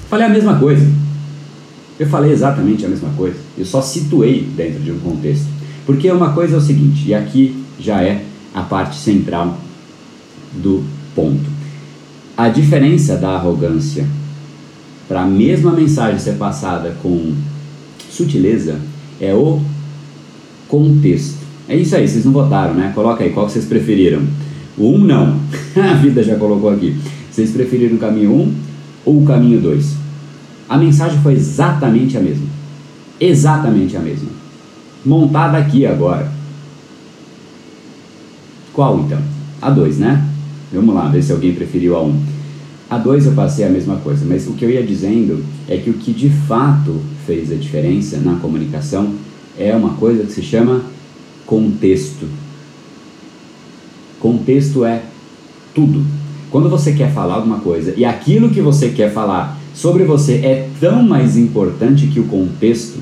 Falei 0.08 0.26
a 0.26 0.30
mesma 0.30 0.58
coisa. 0.58 0.86
Eu 1.98 2.06
falei 2.06 2.32
exatamente 2.32 2.84
a 2.84 2.88
mesma 2.88 3.10
coisa. 3.16 3.36
Eu 3.56 3.64
só 3.64 3.82
situei 3.82 4.48
dentro 4.56 4.80
de 4.80 4.90
um 4.90 4.98
contexto. 4.98 5.46
Porque 5.84 6.10
uma 6.10 6.32
coisa 6.32 6.54
é 6.54 6.58
o 6.58 6.60
seguinte, 6.60 7.08
e 7.08 7.14
aqui 7.14 7.64
já 7.80 8.02
é 8.02 8.24
a 8.54 8.62
parte 8.62 8.96
central 8.96 9.58
do 10.52 10.84
ponto. 11.14 11.50
A 12.36 12.48
diferença 12.48 13.16
da 13.16 13.30
arrogância 13.30 14.06
para 15.08 15.22
a 15.22 15.26
mesma 15.26 15.72
mensagem 15.72 16.18
ser 16.18 16.34
passada 16.34 16.94
com 17.02 17.34
sutileza 18.10 18.76
é 19.20 19.34
o 19.34 19.60
contexto. 20.68 21.38
É 21.68 21.76
isso 21.76 21.96
aí, 21.96 22.06
vocês 22.06 22.24
não 22.24 22.32
votaram, 22.32 22.74
né? 22.74 22.92
Coloca 22.94 23.24
aí, 23.24 23.30
qual 23.30 23.46
que 23.46 23.52
vocês 23.52 23.64
preferiram? 23.64 24.22
O 24.76 24.90
1 24.90 24.94
um, 24.94 24.98
não. 24.98 25.40
a 25.76 25.94
vida 25.94 26.22
já 26.22 26.36
colocou 26.36 26.70
aqui. 26.70 26.96
Vocês 27.30 27.50
preferiram 27.50 27.96
o 27.96 27.98
caminho 27.98 28.32
1 28.32 28.40
um, 28.40 28.54
ou 29.08 29.22
o 29.22 29.24
caminho 29.24 29.58
2? 29.58 29.94
A 30.68 30.76
mensagem 30.76 31.18
foi 31.22 31.32
exatamente 31.32 32.18
a 32.18 32.20
mesma. 32.20 32.46
Exatamente 33.18 33.96
a 33.96 34.00
mesma. 34.00 34.28
Montada 35.04 35.56
aqui 35.56 35.86
agora. 35.86 36.30
Qual 38.74 39.00
então? 39.00 39.18
A 39.62 39.70
2, 39.70 39.98
né? 39.98 40.28
Vamos 40.70 40.94
lá, 40.94 41.08
ver 41.08 41.22
se 41.22 41.32
alguém 41.32 41.54
preferiu 41.54 41.96
a 41.96 42.02
1. 42.02 42.06
Um. 42.06 42.22
A 42.90 42.98
2 42.98 43.26
eu 43.26 43.32
passei 43.32 43.64
a 43.64 43.70
mesma 43.70 43.96
coisa, 43.96 44.26
mas 44.26 44.46
o 44.46 44.52
que 44.52 44.64
eu 44.66 44.70
ia 44.70 44.82
dizendo 44.82 45.42
é 45.66 45.78
que 45.78 45.88
o 45.88 45.94
que 45.94 46.12
de 46.12 46.28
fato 46.28 47.00
fez 47.26 47.50
a 47.50 47.54
diferença 47.54 48.18
na 48.18 48.34
comunicação 48.36 49.14
é 49.58 49.74
uma 49.74 49.94
coisa 49.94 50.24
que 50.24 50.32
se 50.32 50.42
chama 50.42 50.82
contexto. 51.46 52.28
Contexto 54.20 54.84
é 54.84 55.02
tudo. 55.74 56.17
Quando 56.50 56.68
você 56.68 56.92
quer 56.92 57.12
falar 57.12 57.34
alguma 57.34 57.58
coisa 57.58 57.94
e 57.96 58.04
aquilo 58.04 58.50
que 58.50 58.60
você 58.60 58.88
quer 58.88 59.12
falar 59.12 59.58
sobre 59.74 60.04
você 60.04 60.34
é 60.36 60.68
tão 60.80 61.02
mais 61.02 61.36
importante 61.36 62.06
que 62.06 62.18
o 62.18 62.24
contexto, 62.24 62.98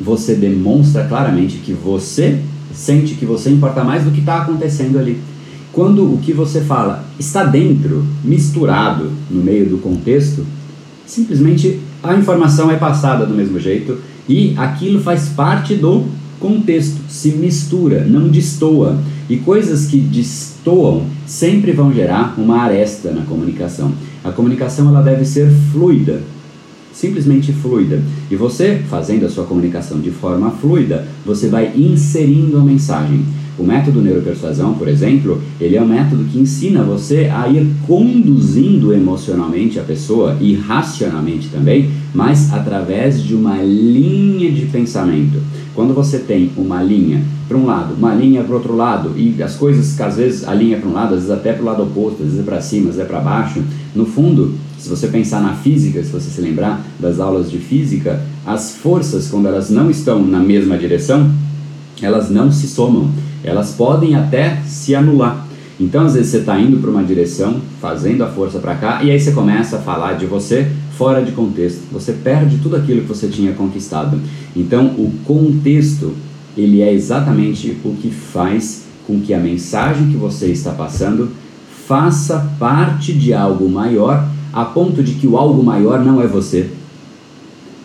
você 0.00 0.34
demonstra 0.34 1.04
claramente 1.04 1.58
que 1.58 1.72
você 1.72 2.40
sente 2.74 3.14
que 3.14 3.26
você 3.26 3.50
importa 3.50 3.84
mais 3.84 4.04
do 4.04 4.10
que 4.10 4.20
está 4.20 4.38
acontecendo 4.38 4.98
ali. 4.98 5.20
Quando 5.72 6.12
o 6.12 6.18
que 6.18 6.32
você 6.32 6.60
fala 6.62 7.04
está 7.18 7.44
dentro, 7.44 8.04
misturado 8.24 9.10
no 9.30 9.42
meio 9.42 9.68
do 9.68 9.78
contexto, 9.78 10.44
simplesmente 11.06 11.80
a 12.02 12.14
informação 12.14 12.70
é 12.70 12.76
passada 12.76 13.24
do 13.24 13.34
mesmo 13.34 13.60
jeito 13.60 13.98
e 14.28 14.54
aquilo 14.56 15.00
faz 15.00 15.28
parte 15.28 15.74
do 15.74 16.06
contexto, 16.42 17.00
se 17.08 17.30
mistura, 17.30 18.04
não 18.04 18.28
destoa. 18.28 18.98
E 19.30 19.36
coisas 19.36 19.86
que 19.86 19.98
destoam 19.98 21.06
sempre 21.24 21.70
vão 21.72 21.94
gerar 21.94 22.34
uma 22.36 22.60
aresta 22.60 23.12
na 23.12 23.22
comunicação. 23.22 23.92
A 24.24 24.32
comunicação 24.32 24.88
ela 24.88 25.00
deve 25.00 25.24
ser 25.24 25.48
fluida, 25.72 26.20
simplesmente 26.92 27.52
fluida. 27.52 28.02
E 28.30 28.36
você, 28.36 28.82
fazendo 28.90 29.24
a 29.24 29.30
sua 29.30 29.44
comunicação 29.44 30.00
de 30.00 30.10
forma 30.10 30.50
fluida, 30.50 31.06
você 31.24 31.48
vai 31.48 31.72
inserindo 31.76 32.58
a 32.58 32.64
mensagem. 32.64 33.24
O 33.58 33.64
método 33.64 34.00
neuropersuasão, 34.00 34.74
por 34.74 34.88
exemplo, 34.88 35.40
ele 35.60 35.76
é 35.76 35.82
um 35.82 35.86
método 35.86 36.24
que 36.24 36.38
ensina 36.38 36.82
você 36.82 37.30
a 37.32 37.48
ir 37.48 37.66
conduzindo 37.86 38.92
emocionalmente 38.92 39.78
a 39.78 39.82
pessoa 39.82 40.36
e 40.40 40.54
racionalmente 40.54 41.48
também, 41.48 41.90
mas 42.14 42.52
através 42.52 43.22
de 43.22 43.34
uma 43.34 43.56
linha 43.62 44.50
de 44.50 44.62
pensamento. 44.66 45.38
Quando 45.74 45.94
você 45.94 46.18
tem 46.18 46.50
uma 46.56 46.82
linha 46.82 47.22
para 47.48 47.56
um 47.56 47.66
lado, 47.66 47.94
uma 47.94 48.14
linha 48.14 48.44
para 48.44 48.54
outro 48.54 48.76
lado, 48.76 49.14
e 49.16 49.42
as 49.42 49.56
coisas 49.56 49.94
que 49.94 50.02
às 50.02 50.16
vezes 50.16 50.46
a 50.46 50.54
linha 50.54 50.76
é 50.76 50.80
para 50.80 50.88
um 50.88 50.92
lado, 50.92 51.14
às 51.14 51.20
vezes 51.20 51.30
até 51.30 51.52
para 51.52 51.62
o 51.62 51.66
lado 51.66 51.82
oposto, 51.82 52.22
às 52.22 52.28
vezes 52.28 52.40
é 52.40 52.42
para 52.42 52.60
cima, 52.60 52.90
às 52.90 52.96
vezes 52.96 53.00
é 53.00 53.04
para 53.04 53.20
baixo, 53.20 53.62
no 53.94 54.04
fundo, 54.04 54.54
se 54.78 54.88
você 54.88 55.08
pensar 55.08 55.42
na 55.42 55.54
física, 55.54 56.02
se 56.02 56.10
você 56.10 56.28
se 56.28 56.40
lembrar 56.40 56.84
das 56.98 57.20
aulas 57.20 57.50
de 57.50 57.58
física, 57.58 58.22
as 58.44 58.72
forças, 58.76 59.28
quando 59.28 59.46
elas 59.46 59.70
não 59.70 59.90
estão 59.90 60.22
na 60.22 60.40
mesma 60.40 60.76
direção, 60.76 61.30
elas 62.00 62.30
não 62.30 62.50
se 62.50 62.66
somam 62.66 63.10
elas 63.44 63.72
podem 63.72 64.14
até 64.14 64.60
se 64.66 64.94
anular. 64.94 65.46
Então, 65.82 66.06
às 66.06 66.14
vezes, 66.14 66.30
você 66.30 66.38
está 66.38 66.60
indo 66.60 66.78
para 66.78 66.90
uma 66.90 67.02
direção, 67.02 67.56
fazendo 67.80 68.22
a 68.22 68.28
força 68.28 68.60
para 68.60 68.76
cá, 68.76 69.02
e 69.02 69.10
aí 69.10 69.18
você 69.18 69.32
começa 69.32 69.78
a 69.78 69.80
falar 69.80 70.12
de 70.12 70.26
você 70.26 70.70
fora 70.96 71.20
de 71.20 71.32
contexto. 71.32 71.80
Você 71.90 72.12
perde 72.12 72.58
tudo 72.58 72.76
aquilo 72.76 73.00
que 73.02 73.08
você 73.08 73.26
tinha 73.26 73.52
conquistado. 73.52 74.20
Então, 74.54 74.86
o 74.96 75.12
contexto, 75.24 76.12
ele 76.56 76.80
é 76.80 76.92
exatamente 76.92 77.76
o 77.84 77.96
que 77.96 78.10
faz 78.10 78.84
com 79.08 79.20
que 79.20 79.34
a 79.34 79.40
mensagem 79.40 80.06
que 80.06 80.16
você 80.16 80.46
está 80.46 80.70
passando 80.70 81.30
faça 81.84 82.48
parte 82.60 83.12
de 83.12 83.34
algo 83.34 83.68
maior, 83.68 84.28
a 84.52 84.64
ponto 84.64 85.02
de 85.02 85.14
que 85.14 85.26
o 85.26 85.36
algo 85.36 85.64
maior 85.64 86.04
não 86.04 86.22
é 86.22 86.28
você. 86.28 86.70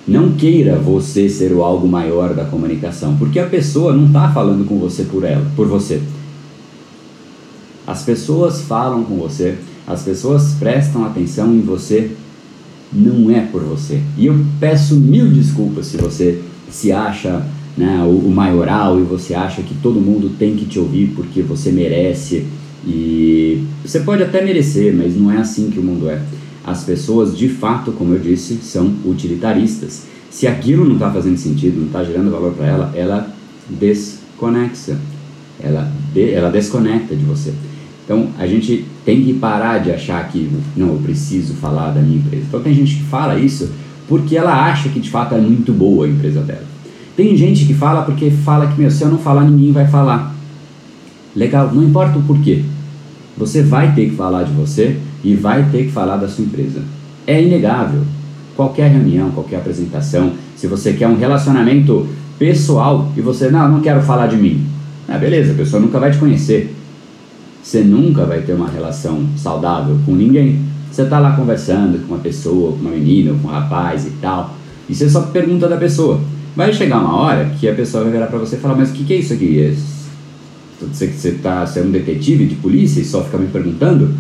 Não 0.08 0.34
queira 0.34 0.78
você 0.78 1.28
ser 1.28 1.52
o 1.52 1.64
algo 1.64 1.88
maior 1.88 2.36
da 2.36 2.46
comunicação, 2.46 3.18
porque 3.18 3.40
a 3.40 3.48
pessoa 3.48 3.92
não 3.92 4.06
está 4.06 4.30
falando 4.30 4.68
com 4.68 4.78
você 4.78 5.04
por 5.04 5.24
ela, 5.24 5.48
por 5.56 5.68
você. 5.68 6.00
As 7.88 8.04
pessoas 8.04 8.64
falam 8.64 9.06
com 9.06 9.16
você, 9.16 9.56
as 9.88 10.04
pessoas 10.04 10.56
prestam 10.60 11.06
atenção 11.06 11.56
em 11.56 11.62
você, 11.62 12.12
não 12.92 13.32
é 13.32 13.40
por 13.42 13.64
você. 13.64 14.02
E 14.18 14.26
eu 14.26 14.38
peço 14.60 14.96
mil 14.96 15.30
desculpas 15.30 15.88
se 15.88 15.96
você 15.96 16.42
se 16.70 16.92
acha 16.92 17.46
né, 17.78 18.04
o, 18.04 18.30
maioral 18.30 19.00
e 19.00 19.04
você 19.04 19.34
acha 19.34 19.62
que 19.62 19.74
todo 19.76 20.02
mundo 20.02 20.36
tem 20.38 20.56
que 20.58 20.66
te 20.66 20.78
ouvir 20.78 21.14
porque 21.16 21.42
você 21.42 21.72
merece. 21.72 22.46
E 22.86 23.64
você 23.86 24.02
pode 24.02 24.22
até 24.22 24.44
merecer, 24.44 24.94
mas 24.94 25.16
não 25.16 25.32
é 25.32 25.38
assim 25.38 25.70
que 25.70 25.80
o 25.80 25.84
mundo 25.84 26.10
é. 26.10 26.22
As 26.66 26.84
pessoas, 26.84 27.38
de 27.38 27.48
fato, 27.48 27.94
como 27.94 28.14
eu 28.14 28.20
disse, 28.20 28.56
são 28.62 28.94
utilitaristas. 29.06 30.04
Se 30.30 30.46
aquilo 30.46 30.84
não 30.84 30.96
está 30.96 31.10
fazendo 31.10 31.38
sentido, 31.38 31.80
não 31.80 31.88
está 31.88 32.04
gerando 32.04 32.30
valor 32.30 32.52
para 32.52 32.66
ela, 32.66 32.92
ela 32.94 33.34
desconexa. 33.70 34.98
Ela, 35.60 35.90
de, 36.14 36.32
ela 36.32 36.50
desconecta 36.50 37.16
de 37.16 37.24
você. 37.24 37.54
Então 38.08 38.30
a 38.40 38.48
gente 38.48 38.86
tem 39.04 39.22
que 39.22 39.34
parar 39.34 39.80
de 39.80 39.92
achar 39.92 40.26
que 40.30 40.50
não, 40.78 40.94
eu 40.94 41.00
preciso 41.04 41.56
falar 41.56 41.92
da 41.92 42.00
minha 42.00 42.20
empresa. 42.20 42.46
Então 42.48 42.62
tem 42.62 42.74
gente 42.74 42.96
que 42.96 43.04
fala 43.04 43.38
isso 43.38 43.70
porque 44.08 44.38
ela 44.38 44.54
acha 44.66 44.88
que 44.88 45.02
de 45.02 45.10
fato 45.10 45.36
é 45.36 45.38
muito 45.38 45.74
boa 45.74 46.06
a 46.06 46.10
empresa 46.10 46.40
dela. 46.40 46.64
Tem 47.18 47.36
gente 47.36 47.66
que 47.66 47.74
fala 47.74 48.04
porque 48.04 48.32
fala 48.32 48.68
que 48.68 48.80
meu, 48.80 48.90
se 48.90 49.04
eu 49.04 49.10
não 49.10 49.18
falar, 49.18 49.44
ninguém 49.44 49.74
vai 49.74 49.86
falar. 49.86 50.34
Legal, 51.36 51.70
não 51.74 51.84
importa 51.84 52.18
o 52.18 52.24
porquê. 52.24 52.64
Você 53.38 53.62
vai 53.62 53.94
ter 53.94 54.10
que 54.10 54.16
falar 54.16 54.44
de 54.44 54.54
você 54.54 54.98
e 55.22 55.36
vai 55.36 55.68
ter 55.70 55.88
que 55.88 55.92
falar 55.92 56.16
da 56.16 56.30
sua 56.30 56.46
empresa. 56.46 56.82
É 57.26 57.44
inegável. 57.44 58.04
Qualquer 58.56 58.90
reunião, 58.90 59.32
qualquer 59.32 59.58
apresentação, 59.58 60.32
se 60.56 60.66
você 60.66 60.94
quer 60.94 61.08
um 61.08 61.18
relacionamento 61.18 62.08
pessoal 62.40 63.12
e 63.18 63.22
você, 63.22 63.50
não, 63.50 63.70
não 63.70 63.82
quero 63.82 64.02
falar 64.02 64.28
de 64.28 64.38
mim. 64.38 64.66
Ah, 65.08 65.18
beleza, 65.18 65.52
a 65.52 65.56
pessoa 65.56 65.82
nunca 65.82 66.00
vai 66.00 66.12
te 66.12 66.18
conhecer. 66.18 66.74
Você 67.68 67.82
nunca 67.82 68.24
vai 68.24 68.44
ter 68.44 68.54
uma 68.54 68.70
relação 68.70 69.28
saudável 69.36 70.00
com 70.06 70.16
ninguém. 70.16 70.62
Você 70.90 71.02
está 71.02 71.20
lá 71.20 71.36
conversando 71.36 72.00
com 72.00 72.14
uma 72.14 72.22
pessoa, 72.22 72.72
com 72.72 72.78
uma 72.78 72.92
menina, 72.92 73.38
com 73.42 73.46
um 73.46 73.52
rapaz 73.52 74.08
e 74.08 74.12
tal, 74.22 74.56
e 74.88 74.96
você 74.96 75.10
só 75.10 75.24
pergunta 75.24 75.68
da 75.68 75.76
pessoa. 75.76 76.22
Vai 76.56 76.72
chegar 76.72 77.00
uma 77.00 77.18
hora 77.18 77.52
que 77.60 77.68
a 77.68 77.76
pessoa 77.76 78.04
vai 78.04 78.14
virar 78.14 78.28
para 78.28 78.40
você 78.40 78.56
e 78.56 78.60
falar: 78.60 78.76
Mas 78.76 78.92
o 78.92 78.94
que, 78.94 79.04
que 79.04 79.14
é 79.16 79.18
isso 79.18 79.34
aqui? 79.34 79.78
Você, 80.80 81.08
você, 81.08 81.32
tá, 81.34 81.66
você 81.66 81.82
é 81.82 81.84
um 81.84 81.92
detetive 81.92 82.46
de 82.46 82.56
polícia 82.56 83.02
e 83.02 83.04
só 83.04 83.22
fica 83.22 83.38
me 83.38 83.48
perguntando? 83.48 84.16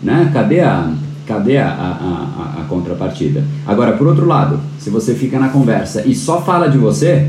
Né? 0.00 0.30
Cadê 0.32 0.60
a, 0.60 0.94
cadê 1.26 1.56
a, 1.58 1.70
a, 1.70 2.60
a, 2.60 2.60
a, 2.60 2.64
contrapartida? 2.68 3.42
Agora, 3.66 3.96
por 3.96 4.06
outro 4.06 4.26
lado, 4.26 4.60
se 4.78 4.90
você 4.90 5.12
fica 5.12 5.40
na 5.40 5.48
conversa 5.48 6.06
e 6.06 6.14
só 6.14 6.40
fala 6.40 6.68
de 6.68 6.78
você, 6.78 7.28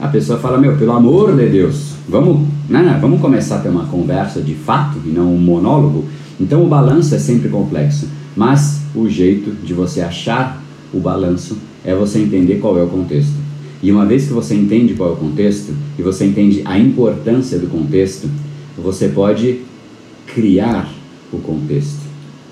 a 0.00 0.08
pessoa 0.08 0.38
fala, 0.38 0.56
meu, 0.56 0.78
pelo 0.78 0.92
amor 0.92 1.36
de 1.36 1.46
Deus, 1.46 1.89
vamos, 2.10 2.46
né, 2.68 2.98
vamos 3.00 3.20
começar 3.20 3.56
a 3.56 3.58
ter 3.60 3.68
uma 3.68 3.86
conversa 3.86 4.40
de 4.40 4.54
fato 4.54 4.98
e 5.06 5.08
não 5.08 5.32
um 5.32 5.38
monólogo. 5.38 6.04
Então 6.38 6.64
o 6.64 6.68
balanço 6.68 7.14
é 7.14 7.18
sempre 7.18 7.48
complexo, 7.48 8.08
mas 8.36 8.80
o 8.94 9.08
jeito 9.08 9.52
de 9.64 9.72
você 9.72 10.00
achar 10.00 10.62
o 10.92 10.98
balanço 10.98 11.56
é 11.84 11.94
você 11.94 12.18
entender 12.18 12.56
qual 12.56 12.76
é 12.78 12.82
o 12.82 12.88
contexto. 12.88 13.34
E 13.82 13.90
uma 13.90 14.04
vez 14.04 14.26
que 14.26 14.32
você 14.32 14.54
entende 14.54 14.94
qual 14.94 15.10
é 15.10 15.12
o 15.12 15.16
contexto 15.16 15.72
e 15.98 16.02
você 16.02 16.26
entende 16.26 16.62
a 16.64 16.78
importância 16.78 17.58
do 17.58 17.68
contexto, 17.68 18.28
você 18.76 19.08
pode 19.08 19.60
criar 20.26 20.90
o 21.32 21.38
contexto. 21.38 22.00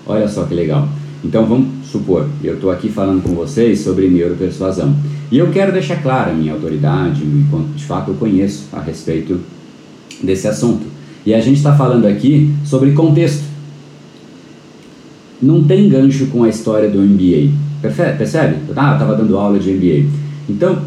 Olha 0.07 0.29
só 0.29 0.45
que 0.45 0.55
legal. 0.55 0.89
Então 1.23 1.45
vamos 1.45 1.87
supor, 1.91 2.29
eu 2.43 2.55
estou 2.55 2.71
aqui 2.71 2.89
falando 2.89 3.23
com 3.23 3.35
vocês 3.35 3.81
sobre 3.81 4.09
neuropersuasão. 4.09 4.95
E 5.31 5.39
eu 5.39 5.51
quero 5.51 5.73
deixar 5.73 6.03
clara 6.03 6.31
a 6.31 6.35
minha 6.35 6.55
autoridade, 6.55 7.23
enquanto 7.23 7.75
de 7.75 7.85
fato 7.85 8.11
eu 8.11 8.15
conheço 8.15 8.65
a 8.73 8.81
respeito 8.81 9.41
desse 10.23 10.49
assunto. 10.49 10.87
E 11.27 11.35
a 11.35 11.41
gente 11.41 11.59
está 11.59 11.77
falando 11.77 12.07
aqui 12.07 12.55
sobre 12.65 12.93
contexto. 12.93 13.45
Não 15.41 15.63
tem 15.65 15.89
gancho 15.89 16.27
com 16.27 16.45
a 16.45 16.49
história 16.49 16.89
do 16.89 16.99
MBA. 16.99 17.53
Percebe? 17.83 18.57
Ah, 18.75 18.91
eu 18.91 18.93
estava 18.95 19.15
dando 19.15 19.37
aula 19.37 19.59
de 19.59 19.71
MBA. 19.71 20.09
Então, 20.49 20.79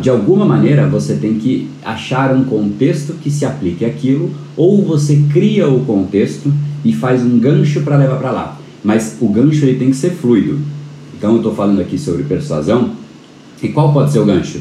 de 0.00 0.08
alguma 0.08 0.46
maneira 0.46 0.86
você 0.88 1.14
tem 1.16 1.34
que 1.34 1.68
achar 1.84 2.34
um 2.34 2.44
contexto 2.44 3.14
que 3.14 3.30
se 3.30 3.44
aplique 3.44 3.84
àquilo, 3.84 4.30
ou 4.56 4.82
você 4.82 5.24
cria 5.32 5.68
o 5.68 5.84
contexto 5.84 6.52
e 6.84 6.92
faz 6.92 7.22
um 7.22 7.38
gancho 7.38 7.82
para 7.82 7.96
levar 7.96 8.16
para 8.16 8.30
lá. 8.30 8.58
Mas 8.82 9.16
o 9.20 9.28
gancho 9.28 9.64
ele 9.64 9.78
tem 9.78 9.90
que 9.90 9.96
ser 9.96 10.10
fluido. 10.10 10.58
Então 11.18 11.32
eu 11.32 11.36
estou 11.38 11.54
falando 11.54 11.80
aqui 11.80 11.98
sobre 11.98 12.22
persuasão. 12.22 12.92
E 13.62 13.68
qual 13.68 13.92
pode 13.92 14.12
ser 14.12 14.18
o 14.18 14.26
gancho? 14.26 14.60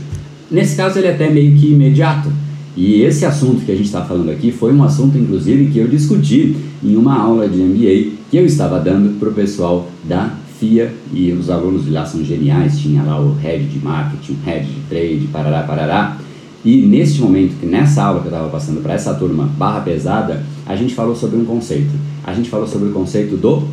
Nesse 0.49 0.75
caso 0.75 0.99
ele 0.99 1.07
é 1.07 1.13
até 1.13 1.29
meio 1.29 1.55
que 1.57 1.71
imediato. 1.71 2.31
E 2.75 3.01
esse 3.01 3.25
assunto 3.25 3.65
que 3.65 3.71
a 3.71 3.75
gente 3.75 3.85
está 3.85 4.03
falando 4.03 4.29
aqui 4.31 4.51
foi 4.51 4.73
um 4.73 4.83
assunto, 4.83 5.17
inclusive, 5.17 5.71
que 5.71 5.79
eu 5.79 5.87
discuti 5.87 6.55
em 6.83 6.95
uma 6.95 7.17
aula 7.17 7.47
de 7.47 7.59
MBA 7.59 8.17
que 8.29 8.37
eu 8.37 8.45
estava 8.45 8.79
dando 8.79 9.19
para 9.19 9.29
o 9.29 9.33
pessoal 9.33 9.87
da 10.03 10.33
FIA 10.59 10.91
e 11.13 11.31
os 11.31 11.49
alunos 11.49 11.85
de 11.85 11.91
lá 11.91 12.05
são 12.05 12.23
geniais. 12.23 12.79
Tinha 12.79 13.03
lá 13.03 13.19
o 13.19 13.35
head 13.35 13.65
de 13.65 13.79
marketing, 13.79 14.37
head 14.45 14.65
de 14.65 14.81
trade, 14.89 15.29
parará, 15.31 15.63
parará. 15.63 16.17
E 16.65 16.81
neste 16.81 17.21
momento, 17.21 17.59
que 17.59 17.65
nessa 17.65 18.03
aula 18.03 18.21
que 18.21 18.27
eu 18.27 18.31
estava 18.31 18.49
passando 18.49 18.81
para 18.81 18.93
essa 18.93 19.13
turma 19.13 19.45
barra 19.57 19.81
pesada, 19.81 20.43
a 20.65 20.75
gente 20.75 20.95
falou 20.95 21.15
sobre 21.15 21.37
um 21.37 21.45
conceito. 21.45 21.91
A 22.23 22.33
gente 22.33 22.49
falou 22.49 22.67
sobre 22.67 22.89
o 22.89 22.91
conceito 22.91 23.35
do 23.35 23.67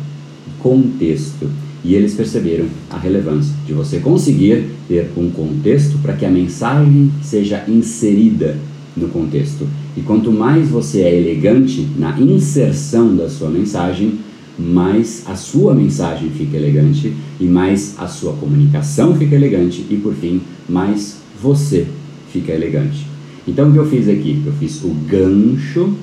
contexto. 0.59 1.49
E 1.83 1.95
eles 1.95 2.13
perceberam 2.13 2.65
a 2.89 2.97
relevância 2.97 3.53
de 3.65 3.73
você 3.73 3.99
conseguir 3.99 4.65
ter 4.87 5.09
um 5.17 5.29
contexto 5.31 5.97
para 5.99 6.13
que 6.13 6.25
a 6.25 6.29
mensagem 6.29 7.11
seja 7.23 7.63
inserida 7.67 8.57
no 8.95 9.07
contexto. 9.07 9.67
E 9.97 10.01
quanto 10.01 10.31
mais 10.31 10.69
você 10.69 11.01
é 11.01 11.15
elegante 11.15 11.87
na 11.97 12.19
inserção 12.19 13.15
da 13.15 13.29
sua 13.29 13.49
mensagem, 13.49 14.19
mais 14.57 15.23
a 15.25 15.35
sua 15.35 15.73
mensagem 15.73 16.29
fica 16.29 16.57
elegante 16.57 17.13
e 17.39 17.45
mais 17.45 17.95
a 17.97 18.07
sua 18.07 18.33
comunicação 18.33 19.15
fica 19.15 19.35
elegante 19.35 19.85
e 19.89 19.95
por 19.95 20.13
fim, 20.13 20.41
mais 20.69 21.17
você 21.41 21.87
fica 22.31 22.51
elegante. 22.51 23.07
Então 23.47 23.69
o 23.69 23.73
que 23.73 23.79
eu 23.79 23.87
fiz 23.87 24.07
aqui? 24.07 24.41
Eu 24.45 24.53
fiz 24.53 24.83
o 24.83 24.89
gancho 25.09 25.93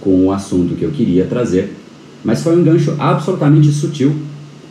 com 0.00 0.26
o 0.26 0.32
assunto 0.32 0.74
que 0.74 0.84
eu 0.84 0.90
queria 0.90 1.24
trazer, 1.26 1.74
mas 2.24 2.42
foi 2.42 2.56
um 2.56 2.64
gancho 2.64 2.94
absolutamente 2.98 3.70
sutil, 3.70 4.14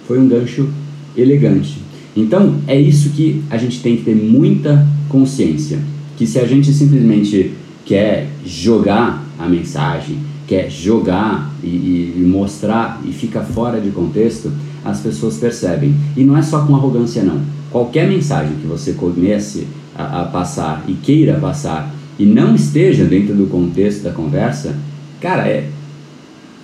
foi 0.08 0.20
um 0.20 0.28
gancho 0.28 0.70
elegante. 1.16 1.78
Então 2.16 2.56
é 2.68 2.80
isso 2.80 3.10
que 3.10 3.44
a 3.50 3.58
gente 3.58 3.82
tem 3.82 3.98
que 3.98 4.04
ter 4.04 4.16
muita 4.16 4.88
consciência, 5.10 5.80
que 6.18 6.26
se 6.26 6.40
a 6.40 6.46
gente 6.46 6.72
simplesmente 6.74 7.52
quer 7.86 8.30
jogar 8.46 9.24
a 9.38 9.48
mensagem, 9.48 10.18
quer 10.48 10.70
jogar 10.70 11.54
e, 11.64 11.68
e, 11.68 12.24
mostrar 12.26 13.02
e 13.06 13.12
fica 13.12 13.42
fora 13.42 13.82
de 13.82 13.90
contexto, 13.90 14.52
as 14.84 15.00
pessoas 15.02 15.38
percebem. 15.38 15.94
E 16.16 16.24
não 16.24 16.38
é 16.38 16.42
só 16.42 16.66
com 16.66 16.76
arrogância, 16.76 17.24
não. 17.24 17.42
Qualquer 17.72 18.08
mensagem 18.08 18.56
que 18.62 18.68
você 18.68 18.94
comece 18.94 19.68
a, 19.96 20.22
a 20.22 20.24
passar 20.26 20.86
e 20.88 20.94
queira 20.94 21.38
passar 21.40 21.94
e 22.18 22.26
não 22.26 22.56
esteja 22.56 23.04
dentro 23.04 23.36
do 23.36 23.48
contexto 23.48 24.04
da 24.04 24.12
conversa, 24.12 24.76
cara, 25.20 25.48
é, 25.48 25.70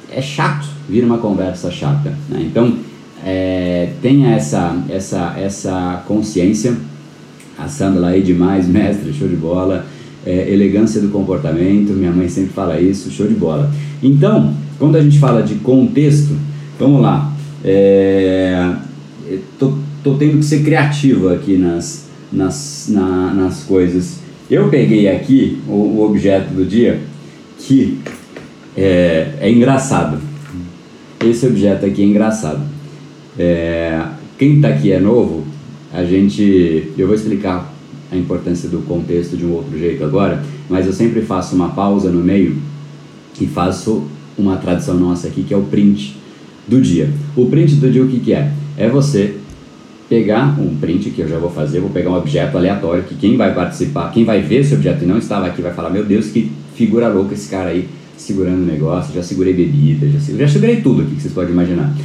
é 0.10 0.22
chato, 0.22 0.68
vira 0.88 1.06
uma 1.06 1.18
conversa 1.18 1.70
chata. 1.72 2.16
Né? 2.30 2.44
Então, 2.50 2.78
é, 3.26 3.90
tenha 4.02 4.36
essa, 4.36 4.76
essa, 4.90 5.36
essa 5.38 6.04
consciência. 6.08 6.76
A 7.58 7.68
Sandra 7.68 8.08
aí 8.08 8.22
demais, 8.22 8.68
mestre, 8.70 9.14
show 9.14 9.28
de 9.28 9.36
bola 9.36 9.86
é, 10.26 10.52
elegância 10.52 11.02
do 11.02 11.10
comportamento, 11.10 11.94
minha 11.94 12.12
mãe 12.12 12.30
sempre 12.30 12.54
fala 12.54 12.80
isso, 12.80 13.10
show 13.12 13.28
de 13.28 13.34
bola. 13.34 13.72
Então, 14.02 14.54
quando 14.78 14.96
a 14.96 15.02
gente 15.02 15.20
fala 15.20 15.42
de 15.42 15.56
contexto, 15.56 16.36
vamos 16.80 17.02
lá, 17.02 17.34
é, 17.64 18.76
tô, 19.58 19.74
tô 20.04 20.16
tendo 20.16 20.38
que 20.38 20.46
ser 20.46 20.64
criativo 20.64 21.30
aqui 21.30 21.58
nas, 21.58 22.08
nas, 22.32 22.88
na, 22.90 23.34
nas 23.34 23.64
coisas. 23.64 24.20
Eu 24.50 24.70
peguei 24.70 25.08
aqui 25.08 25.62
o, 25.68 25.72
o 25.72 26.06
objeto 26.06 26.54
do 26.54 26.66
dia 26.66 27.00
que 27.58 28.00
é, 28.76 29.34
é, 29.40 29.52
engraçado. 29.52 30.20
Esse 31.24 31.46
objeto 31.46 31.86
aqui 31.86 32.02
é 32.02 32.06
engraçado. 32.06 32.62
É, 33.38 34.04
quem 34.38 34.56
está 34.56 34.70
aqui 34.70 34.92
é 34.92 35.00
novo, 35.00 35.44
a 35.94 36.04
gente, 36.04 36.92
eu 36.98 37.08
vou 37.08 37.16
explicar 37.16 37.74
a 38.12 38.18
importância 38.18 38.68
do 38.68 38.80
contexto 38.80 39.38
de 39.38 39.46
um 39.46 39.54
outro 39.54 39.78
jeito 39.78 40.04
agora, 40.04 40.44
mas 40.70 40.86
eu 40.86 40.94
sempre 40.94 41.22
faço 41.22 41.56
uma 41.56 41.70
pausa 41.70 42.10
no 42.10 42.22
meio 42.22 42.58
e 43.40 43.46
faço 43.48 44.04
uma 44.38 44.58
tradição 44.58 44.96
nossa 44.96 45.28
aqui 45.28 45.44
que 45.44 45.54
é 45.54 45.58
o 45.58 45.64
print 45.64 46.18
do 46.68 46.82
dia. 46.82 47.10
O 47.36 47.46
print 47.48 47.76
do 47.76 47.90
dia 47.90 48.04
o 48.04 48.08
que, 48.08 48.20
que 48.20 48.34
é? 48.34 48.52
É 48.78 48.90
você 48.90 49.38
pegar 50.10 50.60
um 50.60 50.76
print 50.76 51.10
que 51.12 51.22
eu 51.22 51.28
já 51.28 51.40
vou 51.40 51.50
fazer, 51.50 51.80
vou 51.80 51.90
pegar 51.90 52.10
um 52.10 52.18
objeto 52.18 52.58
aleatório 52.58 53.04
que 53.04 53.16
quem 53.16 53.38
vai 53.38 53.54
participar, 53.54 54.12
quem 54.12 54.26
vai 54.26 54.42
ver 54.42 54.60
esse 54.60 54.74
objeto 54.74 55.04
e 55.04 55.08
não 55.08 55.18
estava 55.18 55.48
aqui 55.48 55.62
vai 55.62 55.74
falar, 55.74 55.90
meu 55.90 56.04
Deus, 56.04 56.28
que 56.28 56.52
figura 56.76 57.08
louca 57.08 57.34
esse 57.34 57.50
cara 57.50 57.70
aí 57.70 57.88
segurando 58.18 58.62
o 58.62 58.66
negócio, 58.66 59.14
já 59.14 59.24
segurei 59.24 59.54
bebida, 59.54 60.08
já 60.10 60.20
segurei, 60.20 60.48
já 60.48 60.54
segurei 60.54 60.82
tudo 60.82 61.02
aqui 61.02 61.16
que 61.16 61.22
vocês 61.22 61.34
podem 61.34 61.52
imaginar. 61.52 61.96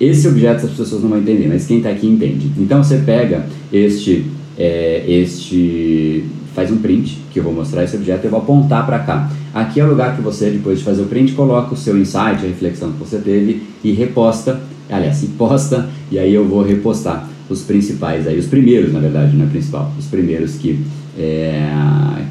Esse 0.00 0.28
objeto 0.28 0.66
as 0.66 0.72
pessoas 0.72 1.02
não 1.02 1.10
vão 1.10 1.18
entender, 1.18 1.48
mas 1.48 1.66
quem 1.66 1.78
está 1.78 1.90
aqui 1.90 2.06
entende. 2.06 2.50
Então 2.58 2.82
você 2.82 2.98
pega 2.98 3.46
este 3.72 4.26
é, 4.58 5.04
este 5.06 6.24
faz 6.54 6.70
um 6.70 6.78
print, 6.78 7.18
que 7.30 7.38
eu 7.38 7.42
vou 7.42 7.52
mostrar 7.52 7.84
esse 7.84 7.94
objeto 7.96 8.24
eu 8.24 8.30
vou 8.30 8.40
apontar 8.40 8.86
para 8.86 8.98
cá. 9.00 9.30
Aqui 9.52 9.78
é 9.78 9.84
o 9.84 9.88
lugar 9.88 10.16
que 10.16 10.22
você, 10.22 10.50
depois 10.50 10.78
de 10.78 10.84
fazer 10.84 11.02
o 11.02 11.06
print, 11.06 11.32
coloca 11.32 11.74
o 11.74 11.76
seu 11.76 11.98
insight, 11.98 12.44
a 12.44 12.48
reflexão 12.48 12.92
que 12.92 12.98
você 12.98 13.18
teve 13.18 13.62
e 13.84 13.92
reposta, 13.92 14.60
aliás, 14.88 15.22
posta, 15.36 15.88
e 16.10 16.18
aí 16.18 16.32
eu 16.32 16.46
vou 16.46 16.62
repostar 16.62 17.28
os 17.48 17.62
principais 17.62 18.26
aí, 18.26 18.38
os 18.38 18.46
primeiros, 18.46 18.92
na 18.92 19.00
verdade, 19.00 19.36
não 19.36 19.44
é 19.44 19.48
principal, 19.48 19.92
os 19.98 20.06
primeiros 20.06 20.54
que, 20.54 20.80
é, 21.18 21.68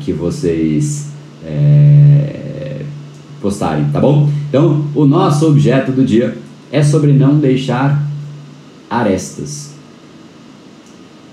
que 0.01 0.11
vocês 0.11 1.09
é, 1.45 2.81
postarem, 3.41 3.85
tá 3.93 3.99
bom? 3.99 4.27
Então, 4.49 4.85
o 4.95 5.05
nosso 5.05 5.47
objeto 5.47 5.91
do 5.91 6.03
dia 6.03 6.35
é 6.75 6.83
sobre 6.83 7.13
não 7.13 7.39
deixar 7.39 8.05
arestas, 8.89 9.71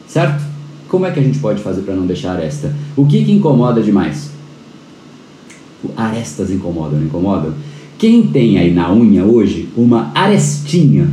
certo? 0.07 0.41
Como 0.89 1.05
é 1.05 1.11
que 1.11 1.19
a 1.19 1.23
gente 1.23 1.41
pode 1.41 1.61
fazer 1.61 1.83
para 1.83 1.97
não 1.97 2.07
deixar 2.07 2.35
aresta? 2.37 2.73
O 2.97 3.05
que, 3.05 3.25
que 3.25 3.33
incomoda 3.33 3.83
demais? 3.83 4.31
Arestas 5.97 6.49
incomodam, 6.49 7.01
não 7.01 7.07
incomodam? 7.07 7.55
Quem 7.99 8.29
tem 8.29 8.57
aí 8.57 8.73
na 8.73 8.93
unha 8.93 9.25
hoje 9.25 9.69
uma 9.77 10.13
arestinha, 10.15 11.11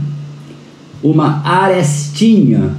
uma 1.02 1.42
arestinha, 1.44 2.76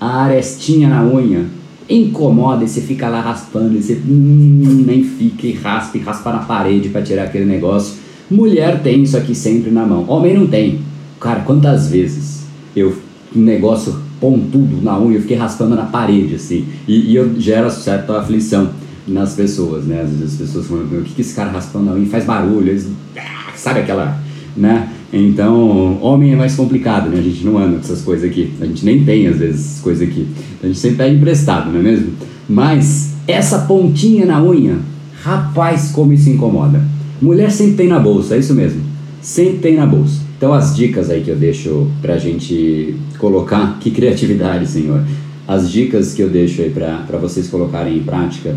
a 0.00 0.22
arestinha 0.22 0.88
na 0.88 1.02
unha, 1.02 1.46
incomoda 1.88 2.62
e 2.62 2.68
você 2.68 2.80
fica 2.80 3.08
lá 3.08 3.20
raspando, 3.20 3.76
e 3.76 3.82
você 3.82 3.94
hum, 3.94 4.84
nem 4.86 5.02
fica 5.02 5.48
e 5.48 5.54
raspa 5.54 5.98
e 5.98 6.00
raspa 6.00 6.32
na 6.32 6.38
parede 6.38 6.88
para 6.88 7.02
tirar 7.02 7.24
aquele 7.24 7.46
negócio. 7.46 8.09
Mulher 8.30 8.82
tem 8.82 9.02
isso 9.02 9.16
aqui 9.16 9.34
sempre 9.34 9.70
na 9.70 9.84
mão, 9.84 10.04
homem 10.08 10.34
não 10.34 10.46
tem. 10.46 10.80
Cara, 11.20 11.40
quantas 11.40 11.88
vezes 11.88 12.44
eu 12.74 12.94
um 13.34 13.40
negócio 13.40 13.96
pontudo 14.20 14.82
na 14.82 14.98
unha, 15.00 15.16
eu 15.16 15.22
fiquei 15.22 15.36
raspando 15.36 15.74
na 15.74 15.84
parede, 15.84 16.34
assim. 16.34 16.66
E, 16.86 17.12
e 17.12 17.16
eu 17.16 17.40
gera 17.40 17.70
certa 17.70 18.18
aflição 18.18 18.70
nas 19.06 19.34
pessoas, 19.34 19.84
né? 19.84 20.02
Às 20.02 20.10
vezes 20.10 20.34
as 20.34 20.46
pessoas 20.46 20.66
falam, 20.66 20.84
o 20.84 21.02
que, 21.02 21.14
que 21.14 21.20
esse 21.22 21.34
cara 21.34 21.50
raspando 21.50 21.86
na 21.86 21.92
unha 21.92 22.06
faz 22.06 22.24
barulho? 22.24 22.68
Eles, 22.68 22.88
ah", 23.16 23.52
sabe 23.56 23.80
aquela, 23.80 24.20
né? 24.56 24.90
Então, 25.12 25.98
homem 26.00 26.32
é 26.32 26.36
mais 26.36 26.54
complicado, 26.54 27.08
né? 27.08 27.18
A 27.18 27.22
gente 27.22 27.44
não 27.44 27.58
anda 27.58 27.74
com 27.74 27.80
essas 27.80 28.02
coisas 28.02 28.28
aqui. 28.28 28.52
A 28.60 28.66
gente 28.66 28.84
nem 28.84 29.04
tem, 29.04 29.26
às 29.26 29.38
vezes, 29.38 29.66
essas 29.66 29.80
coisas 29.80 30.06
aqui. 30.06 30.28
A 30.62 30.66
gente 30.66 30.78
sempre 30.78 30.98
pede 30.98 31.16
emprestado, 31.16 31.72
não 31.72 31.80
é 31.80 31.82
mesmo? 31.82 32.12
Mas, 32.48 33.14
essa 33.26 33.60
pontinha 33.60 34.26
na 34.26 34.42
unha, 34.42 34.78
rapaz, 35.22 35.90
como 35.92 36.12
isso 36.12 36.30
incomoda. 36.30 36.80
Mulher 37.20 37.50
sempre 37.52 37.74
tem 37.74 37.88
na 37.88 37.98
bolsa, 37.98 38.34
é 38.34 38.38
isso 38.38 38.54
mesmo. 38.54 38.82
Sempre 39.20 39.58
tem 39.58 39.76
na 39.76 39.86
bolsa. 39.86 40.22
Então, 40.36 40.54
as 40.54 40.74
dicas 40.74 41.10
aí 41.10 41.22
que 41.22 41.30
eu 41.30 41.36
deixo 41.36 41.86
pra 42.00 42.16
gente 42.16 42.96
colocar, 43.18 43.78
que 43.80 43.90
criatividade, 43.90 44.66
Senhor. 44.66 45.04
As 45.46 45.70
dicas 45.70 46.14
que 46.14 46.22
eu 46.22 46.30
deixo 46.30 46.62
aí 46.62 46.70
para 46.70 47.18
vocês 47.18 47.48
colocarem 47.48 47.98
em 47.98 48.02
prática. 48.02 48.56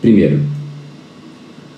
Primeiro, 0.00 0.40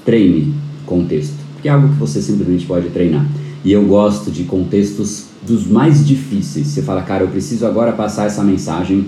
treine 0.05 0.53
contexto, 0.85 1.37
que 1.63 1.69
é 1.69 1.71
algo 1.71 1.89
que 1.89 1.95
você 1.95 2.21
simplesmente 2.21 2.67
pode 2.67 2.89
treinar. 2.91 3.27
E 3.65 3.73
eu 3.73 3.85
gosto 3.85 4.31
de 4.31 4.45
contextos 4.45 5.27
dos 5.47 5.67
mais 5.67 6.07
difíceis. 6.07 6.67
Você 6.67 6.83
fala, 6.83 7.03
cara, 7.03 7.25
eu 7.25 7.29
preciso 7.29 7.65
agora 7.65 7.93
passar 7.93 8.27
essa 8.27 8.43
mensagem 8.43 9.07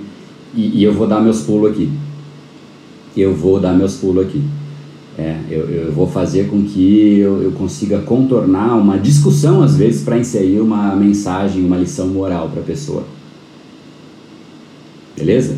e, 0.55 0.81
e 0.81 0.85
eu 0.85 0.95
vou 0.95 1.07
dar 1.07 1.21
meus 1.21 1.41
pulos 1.41 1.73
aqui. 1.73 1.91
Eu 3.15 3.35
vou 3.35 3.61
dar 3.61 3.75
meus 3.75 3.97
pulos 3.97 4.27
aqui. 4.27 4.43
É, 5.19 5.41
eu, 5.51 5.69
eu 5.69 5.93
vou 5.93 6.07
fazer 6.07 6.49
com 6.49 6.63
que 6.63 7.19
eu, 7.19 7.43
eu 7.43 7.53
consiga 7.53 7.99
contornar 8.01 8.77
uma 8.77 8.99
discussão, 8.99 9.63
às 9.63 9.77
vezes, 9.77 10.03
para 10.03 10.19
inserir 10.19 10.61
uma 10.61 10.97
mensagem, 10.97 11.65
uma 11.65 11.77
lição 11.77 12.09
moral 12.09 12.49
para 12.49 12.61
a 12.61 12.65
pessoa. 12.65 13.05
Beleza? 15.17 15.57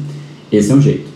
Esse 0.51 0.73
é 0.73 0.75
um 0.75 0.81
jeito. 0.81 1.09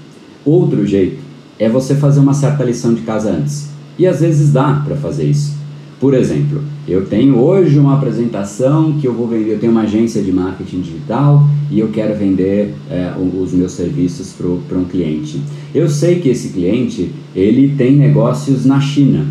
Outro 0.44 0.86
jeito 0.86 1.18
é 1.58 1.68
você 1.68 1.94
fazer 1.96 2.20
uma 2.20 2.34
certa 2.34 2.62
lição 2.62 2.94
de 2.94 3.02
casa 3.02 3.30
antes. 3.30 3.68
E 3.98 4.06
às 4.06 4.20
vezes 4.20 4.52
dá 4.52 4.82
para 4.86 4.96
fazer 4.96 5.24
isso. 5.24 5.54
Por 5.98 6.14
exemplo, 6.14 6.62
eu 6.88 7.04
tenho 7.04 7.38
hoje 7.38 7.78
uma 7.78 7.94
apresentação 7.94 8.94
que 8.94 9.06
eu 9.06 9.12
vou 9.12 9.28
vender, 9.28 9.52
eu 9.52 9.58
tenho 9.58 9.72
uma 9.72 9.82
agência 9.82 10.22
de 10.22 10.32
marketing 10.32 10.80
digital 10.80 11.46
e 11.70 11.78
eu 11.78 11.88
quero 11.88 12.14
vender 12.16 12.74
é, 12.90 13.12
os 13.18 13.52
meus 13.52 13.72
serviços 13.72 14.34
para 14.66 14.78
um 14.78 14.84
cliente. 14.84 15.40
Eu 15.74 15.88
sei 15.88 16.18
que 16.18 16.30
esse 16.30 16.48
cliente 16.48 17.10
ele 17.36 17.74
tem 17.76 17.94
negócios 17.94 18.64
na 18.64 18.80
China 18.80 19.26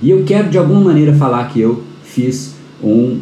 e 0.00 0.10
eu 0.10 0.24
quero 0.24 0.48
de 0.48 0.56
alguma 0.56 0.80
maneira 0.80 1.12
falar 1.12 1.44
que 1.50 1.60
eu 1.60 1.82
fiz 2.02 2.54
um, 2.82 3.18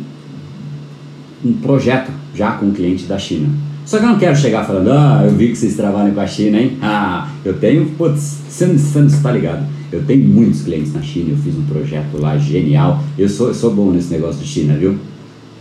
um 1.44 1.52
projeto 1.54 2.12
já 2.32 2.52
com 2.52 2.66
um 2.66 2.72
cliente 2.72 3.06
da 3.06 3.18
China. 3.18 3.48
Só 3.84 3.98
que 3.98 4.04
eu 4.04 4.08
não 4.08 4.18
quero 4.18 4.36
chegar 4.36 4.64
falando, 4.64 4.90
ah, 4.92 5.22
eu 5.24 5.32
vi 5.32 5.48
que 5.48 5.56
vocês 5.56 5.76
trabalham 5.76 6.14
com 6.14 6.20
a 6.20 6.26
China, 6.26 6.58
hein? 6.58 6.78
Ah, 6.80 7.28
eu 7.44 7.54
tenho, 7.54 7.86
putz, 7.98 8.38
você 8.48 8.66
está 8.66 9.30
ligado. 9.30 9.66
Eu 9.94 10.04
tenho 10.04 10.24
muitos 10.24 10.62
clientes 10.62 10.92
na 10.92 11.00
China, 11.00 11.30
eu 11.30 11.36
fiz 11.36 11.56
um 11.56 11.62
projeto 11.62 12.20
lá 12.20 12.36
genial. 12.36 13.02
Eu 13.16 13.28
sou, 13.28 13.48
eu 13.48 13.54
sou 13.54 13.72
bom 13.72 13.92
nesse 13.92 14.12
negócio 14.12 14.40
de 14.40 14.46
China, 14.46 14.76
viu? 14.76 14.96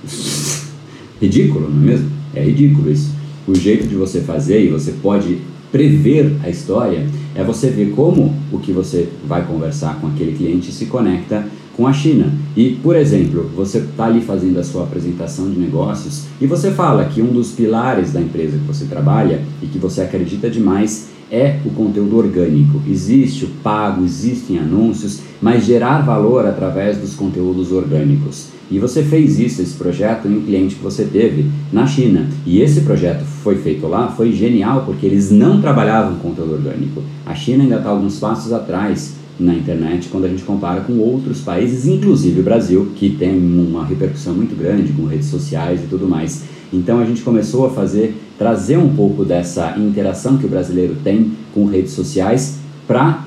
ridículo, 1.21 1.69
não 1.69 1.83
é 1.83 1.85
mesmo? 1.85 2.09
É 2.33 2.43
ridículo 2.43 2.91
isso. 2.91 3.11
O 3.47 3.53
jeito 3.53 3.87
de 3.87 3.95
você 3.95 4.21
fazer, 4.21 4.65
e 4.65 4.69
você 4.69 4.93
pode 4.93 5.37
prever 5.71 6.35
a 6.43 6.49
história, 6.49 7.07
É 7.35 7.43
você 7.43 7.67
ver 7.69 7.91
como 7.95 8.31
o 8.51 8.59
que 8.59 8.71
você 8.71 9.09
vai 9.27 9.43
conversar 9.43 9.99
com 9.99 10.05
aquele 10.05 10.33
cliente 10.33 10.71
se 10.71 10.85
conecta 10.85 11.47
com 11.75 11.87
a 11.87 11.91
China. 11.91 12.31
E, 12.55 12.75
por 12.83 12.95
exemplo, 12.95 13.49
você 13.55 13.79
está 13.79 14.05
ali 14.05 14.21
fazendo 14.21 14.59
a 14.59 14.63
sua 14.63 14.83
apresentação 14.83 15.49
de 15.49 15.59
negócios 15.59 16.25
e 16.39 16.45
você 16.45 16.69
fala 16.69 17.05
que 17.05 17.23
um 17.23 17.33
dos 17.33 17.51
pilares 17.51 18.13
da 18.13 18.21
empresa 18.21 18.59
que 18.59 18.65
você 18.65 18.85
trabalha 18.85 19.41
e 19.63 19.65
que 19.65 19.79
você 19.79 20.01
acredita 20.01 20.47
demais 20.47 21.07
é 21.33 21.59
o 21.65 21.71
conteúdo 21.71 22.15
orgânico. 22.15 22.79
Existe 22.87 23.45
o 23.45 23.47
pago, 23.63 24.05
existem 24.05 24.59
anúncios, 24.59 25.21
mas 25.41 25.65
gerar 25.65 26.01
valor 26.01 26.45
através 26.45 26.99
dos 26.99 27.15
conteúdos 27.15 27.71
orgânicos. 27.71 28.49
E 28.69 28.77
você 28.77 29.01
fez 29.01 29.39
isso, 29.39 29.59
esse 29.59 29.73
projeto, 29.73 30.27
em 30.27 30.37
um 30.37 30.41
cliente 30.43 30.75
que 30.75 30.83
você 30.83 31.05
teve 31.05 31.49
na 31.71 31.87
China. 31.87 32.27
E 32.45 32.61
esse 32.61 32.81
projeto 32.81 33.23
foi 33.25 33.55
feito 33.55 33.87
lá, 33.87 34.09
foi 34.09 34.31
genial, 34.31 34.83
porque 34.85 35.07
eles 35.07 35.31
não 35.31 35.59
trabalhavam 35.59 36.19
conteúdo 36.19 36.53
orgânico. 36.53 37.01
A 37.25 37.33
China 37.33 37.63
ainda 37.63 37.77
está 37.77 37.89
alguns 37.89 38.19
passos 38.19 38.53
atrás 38.53 39.15
na 39.39 39.55
internet 39.55 40.09
quando 40.09 40.25
a 40.25 40.29
gente 40.29 40.43
compara 40.43 40.81
com 40.81 40.99
outros 40.99 41.41
países, 41.41 41.87
inclusive 41.87 42.41
o 42.41 42.43
Brasil, 42.43 42.91
que 42.95 43.09
tem 43.09 43.35
uma 43.35 43.83
repercussão 43.83 44.35
muito 44.35 44.55
grande 44.55 44.93
com 44.93 45.05
redes 45.05 45.27
sociais 45.27 45.83
e 45.83 45.87
tudo 45.87 46.07
mais. 46.07 46.52
Então 46.73 46.99
a 46.99 47.05
gente 47.05 47.21
começou 47.21 47.67
a 47.67 47.69
fazer, 47.69 48.15
trazer 48.37 48.77
um 48.77 48.89
pouco 48.89 49.23
dessa 49.23 49.77
interação 49.77 50.37
que 50.37 50.45
o 50.45 50.49
brasileiro 50.49 50.95
tem 51.03 51.31
com 51.53 51.65
redes 51.65 51.91
sociais 51.91 52.57
para 52.87 53.23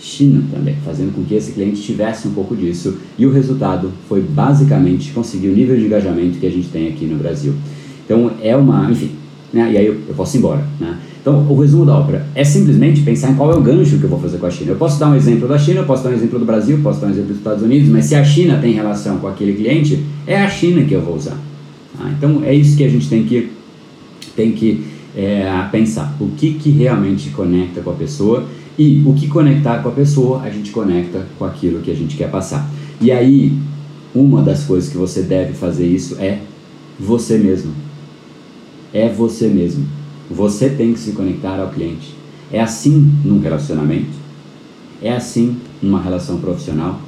China 0.00 0.44
também, 0.52 0.76
fazendo 0.84 1.12
com 1.12 1.24
que 1.24 1.34
esse 1.34 1.52
cliente 1.52 1.82
tivesse 1.82 2.28
um 2.28 2.30
pouco 2.30 2.54
disso. 2.54 2.98
E 3.18 3.26
o 3.26 3.32
resultado 3.32 3.90
foi 4.08 4.20
basicamente 4.20 5.10
conseguir 5.10 5.48
o 5.48 5.54
nível 5.54 5.76
de 5.76 5.86
engajamento 5.86 6.38
que 6.38 6.46
a 6.46 6.50
gente 6.50 6.68
tem 6.68 6.88
aqui 6.88 7.04
no 7.04 7.16
Brasil. 7.16 7.52
Então 8.04 8.30
é 8.40 8.56
uma, 8.56 8.88
enfim, 8.88 9.10
né? 9.52 9.72
e 9.72 9.76
aí 9.76 9.86
eu, 9.86 9.96
eu 10.08 10.14
posso 10.14 10.36
ir 10.36 10.38
embora. 10.38 10.64
Né? 10.78 10.96
Então 11.20 11.46
o 11.50 11.60
resumo 11.60 11.84
da 11.84 11.98
ópera 11.98 12.26
é 12.32 12.44
simplesmente 12.44 13.00
pensar 13.00 13.32
em 13.32 13.34
qual 13.34 13.52
é 13.52 13.56
o 13.56 13.60
gancho 13.60 13.98
que 13.98 14.04
eu 14.04 14.08
vou 14.08 14.20
fazer 14.20 14.38
com 14.38 14.46
a 14.46 14.50
China. 14.50 14.70
Eu 14.70 14.76
posso 14.76 15.00
dar 15.00 15.10
um 15.10 15.16
exemplo 15.16 15.48
da 15.48 15.58
China, 15.58 15.80
eu 15.80 15.84
posso 15.84 16.04
dar 16.04 16.10
um 16.10 16.14
exemplo 16.14 16.38
do 16.38 16.44
Brasil, 16.44 16.78
posso 16.80 17.00
dar 17.00 17.08
um 17.08 17.10
exemplo 17.10 17.30
dos 17.30 17.38
Estados 17.38 17.62
Unidos, 17.62 17.88
mas 17.88 18.04
se 18.04 18.14
a 18.14 18.24
China 18.24 18.58
tem 18.62 18.72
relação 18.72 19.18
com 19.18 19.26
aquele 19.26 19.52
cliente, 19.54 20.04
é 20.26 20.40
a 20.40 20.48
China 20.48 20.84
que 20.84 20.94
eu 20.94 21.02
vou 21.02 21.16
usar. 21.16 21.47
Tá? 21.98 22.08
Então 22.10 22.42
é 22.44 22.54
isso 22.54 22.76
que 22.76 22.84
a 22.84 22.88
gente 22.88 23.08
tem 23.08 23.24
que, 23.24 23.50
tem 24.36 24.52
que 24.52 24.84
é, 25.16 25.50
pensar. 25.72 26.16
O 26.20 26.28
que, 26.28 26.54
que 26.54 26.70
realmente 26.70 27.30
conecta 27.30 27.80
com 27.80 27.90
a 27.90 27.94
pessoa 27.94 28.46
e 28.78 29.02
o 29.04 29.12
que 29.12 29.26
conectar 29.26 29.82
com 29.82 29.88
a 29.88 29.92
pessoa, 29.92 30.42
a 30.42 30.50
gente 30.50 30.70
conecta 30.70 31.26
com 31.36 31.44
aquilo 31.44 31.80
que 31.80 31.90
a 31.90 31.94
gente 31.94 32.16
quer 32.16 32.30
passar. 32.30 32.70
E 33.00 33.10
aí, 33.10 33.52
uma 34.14 34.40
das 34.40 34.64
coisas 34.64 34.88
que 34.88 34.96
você 34.96 35.22
deve 35.22 35.52
fazer 35.52 35.86
isso 35.86 36.16
é 36.20 36.38
você 36.98 37.36
mesmo. 37.36 37.72
É 38.92 39.08
você 39.08 39.48
mesmo. 39.48 39.84
Você 40.30 40.68
tem 40.70 40.92
que 40.92 40.98
se 40.98 41.12
conectar 41.12 41.58
ao 41.58 41.70
cliente. 41.70 42.14
É 42.52 42.60
assim 42.60 43.12
num 43.24 43.40
relacionamento. 43.40 44.16
É 45.02 45.12
assim 45.12 45.56
numa 45.82 46.00
relação 46.00 46.38
profissional. 46.38 47.00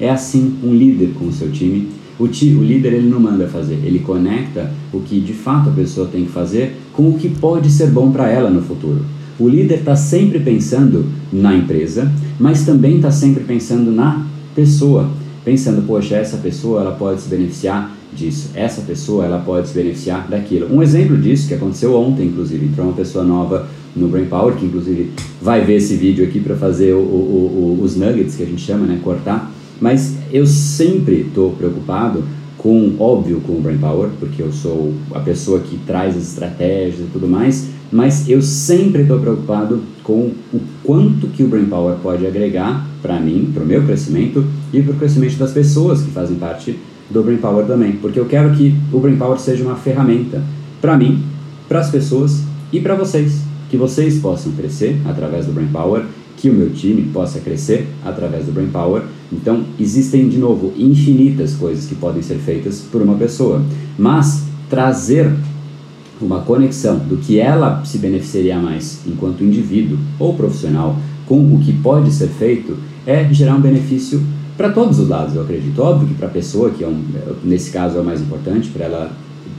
É 0.00 0.10
assim 0.10 0.58
um 0.62 0.74
líder 0.74 1.14
com 1.14 1.26
o 1.26 1.32
seu 1.32 1.50
time. 1.52 1.88
O, 2.22 2.28
ti, 2.28 2.54
o 2.56 2.62
líder 2.62 2.92
ele 2.92 3.08
não 3.08 3.18
manda 3.18 3.48
fazer, 3.48 3.80
ele 3.82 3.98
conecta 3.98 4.70
o 4.92 5.00
que 5.00 5.18
de 5.18 5.32
fato 5.32 5.70
a 5.70 5.72
pessoa 5.72 6.06
tem 6.06 6.24
que 6.24 6.30
fazer 6.30 6.76
com 6.92 7.08
o 7.08 7.18
que 7.18 7.28
pode 7.28 7.68
ser 7.68 7.88
bom 7.88 8.12
para 8.12 8.30
ela 8.30 8.48
no 8.48 8.62
futuro. 8.62 9.04
O 9.40 9.48
líder 9.48 9.80
está 9.80 9.96
sempre 9.96 10.38
pensando 10.38 11.04
na 11.32 11.52
empresa, 11.52 12.12
mas 12.38 12.64
também 12.64 12.94
está 12.94 13.10
sempre 13.10 13.42
pensando 13.42 13.90
na 13.90 14.24
pessoa, 14.54 15.10
pensando, 15.44 15.84
poxa, 15.84 16.14
essa 16.14 16.36
pessoa 16.36 16.82
ela 16.82 16.92
pode 16.92 17.22
se 17.22 17.28
beneficiar 17.28 17.92
disso, 18.14 18.50
essa 18.54 18.82
pessoa 18.82 19.24
ela 19.24 19.40
pode 19.40 19.70
se 19.70 19.74
beneficiar 19.74 20.28
daquilo. 20.28 20.72
Um 20.72 20.80
exemplo 20.80 21.16
disso 21.16 21.48
que 21.48 21.54
aconteceu 21.54 21.92
ontem, 21.96 22.28
inclusive, 22.28 22.66
entrou 22.66 22.86
uma 22.86 22.94
pessoa 22.94 23.24
nova 23.24 23.66
no 23.96 24.06
Brain 24.06 24.26
Power, 24.26 24.54
que 24.54 24.66
inclusive 24.66 25.10
vai 25.40 25.64
ver 25.64 25.78
esse 25.78 25.96
vídeo 25.96 26.24
aqui 26.24 26.38
para 26.38 26.54
fazer 26.54 26.92
o, 26.94 26.98
o, 26.98 27.78
o, 27.80 27.82
os 27.82 27.96
nuggets 27.96 28.36
que 28.36 28.44
a 28.44 28.46
gente 28.46 28.62
chama, 28.62 28.86
né, 28.86 29.00
cortar. 29.02 29.52
Mas 29.82 30.16
eu 30.32 30.46
sempre 30.46 31.22
estou 31.22 31.50
preocupado 31.50 32.22
com, 32.56 32.94
óbvio, 33.00 33.40
com 33.40 33.54
o 33.54 33.60
Brain 33.60 33.78
Power, 33.78 34.10
porque 34.20 34.40
eu 34.40 34.52
sou 34.52 34.94
a 35.12 35.18
pessoa 35.18 35.58
que 35.58 35.76
traz 35.78 36.16
as 36.16 36.22
estratégias 36.22 37.00
e 37.00 37.10
tudo 37.12 37.26
mais, 37.26 37.68
mas 37.90 38.28
eu 38.28 38.40
sempre 38.40 39.02
estou 39.02 39.18
preocupado 39.18 39.82
com 40.04 40.30
o 40.54 40.60
quanto 40.84 41.26
que 41.26 41.42
o 41.42 41.48
Brain 41.48 41.64
Power 41.64 41.96
pode 41.96 42.24
agregar 42.24 42.86
para 43.02 43.18
mim, 43.18 43.50
para 43.52 43.64
o 43.64 43.66
meu 43.66 43.82
crescimento 43.82 44.44
e 44.72 44.80
para 44.80 44.92
o 44.92 44.96
crescimento 44.96 45.36
das 45.36 45.50
pessoas 45.50 46.00
que 46.00 46.12
fazem 46.12 46.36
parte 46.36 46.78
do 47.10 47.24
Brain 47.24 47.38
Power 47.38 47.66
também, 47.66 47.92
porque 47.96 48.20
eu 48.20 48.26
quero 48.26 48.54
que 48.54 48.76
o 48.92 49.00
Brain 49.00 49.16
Power 49.16 49.38
seja 49.40 49.64
uma 49.64 49.74
ferramenta 49.74 50.40
para 50.80 50.96
mim, 50.96 51.24
para 51.68 51.80
as 51.80 51.90
pessoas 51.90 52.44
e 52.72 52.78
para 52.78 52.94
vocês, 52.94 53.40
que 53.68 53.76
vocês 53.76 54.20
possam 54.20 54.52
crescer 54.52 55.00
através 55.04 55.46
do 55.46 55.52
Brain 55.52 55.68
Power 55.72 56.04
que 56.36 56.50
o 56.50 56.54
meu 56.54 56.70
time 56.70 57.02
possa 57.12 57.38
crescer 57.38 57.86
através 58.04 58.46
do 58.46 58.52
Brain 58.52 58.68
Power. 58.68 59.02
Então, 59.32 59.64
existem, 59.80 60.28
de 60.28 60.36
novo, 60.36 60.72
infinitas 60.76 61.54
coisas 61.54 61.86
que 61.86 61.94
podem 61.94 62.22
ser 62.22 62.36
feitas 62.36 62.80
por 62.80 63.00
uma 63.00 63.14
pessoa, 63.14 63.64
mas 63.98 64.44
trazer 64.68 65.32
uma 66.20 66.40
conexão 66.40 66.98
do 66.98 67.16
que 67.16 67.38
ela 67.38 67.82
se 67.84 67.98
beneficiaria 67.98 68.58
mais 68.58 69.00
enquanto 69.06 69.42
indivíduo 69.42 69.98
ou 70.18 70.34
profissional 70.34 70.96
com 71.26 71.54
o 71.54 71.58
que 71.60 71.72
pode 71.72 72.12
ser 72.12 72.28
feito 72.28 72.76
é 73.06 73.32
gerar 73.32 73.56
um 73.56 73.60
benefício 73.60 74.22
para 74.56 74.70
todos 74.70 74.98
os 74.98 75.08
lados, 75.08 75.34
eu 75.34 75.42
acredito. 75.42 75.80
Óbvio 75.80 76.08
que 76.08 76.14
para 76.14 76.28
a 76.28 76.30
pessoa, 76.30 76.70
que 76.70 76.84
é 76.84 76.86
um, 76.86 77.02
nesse 77.42 77.70
caso 77.70 77.96
é 77.96 78.00
o 78.00 78.04
mais 78.04 78.20
importante, 78.20 78.68
para 78.68 78.84
ela 78.84 79.12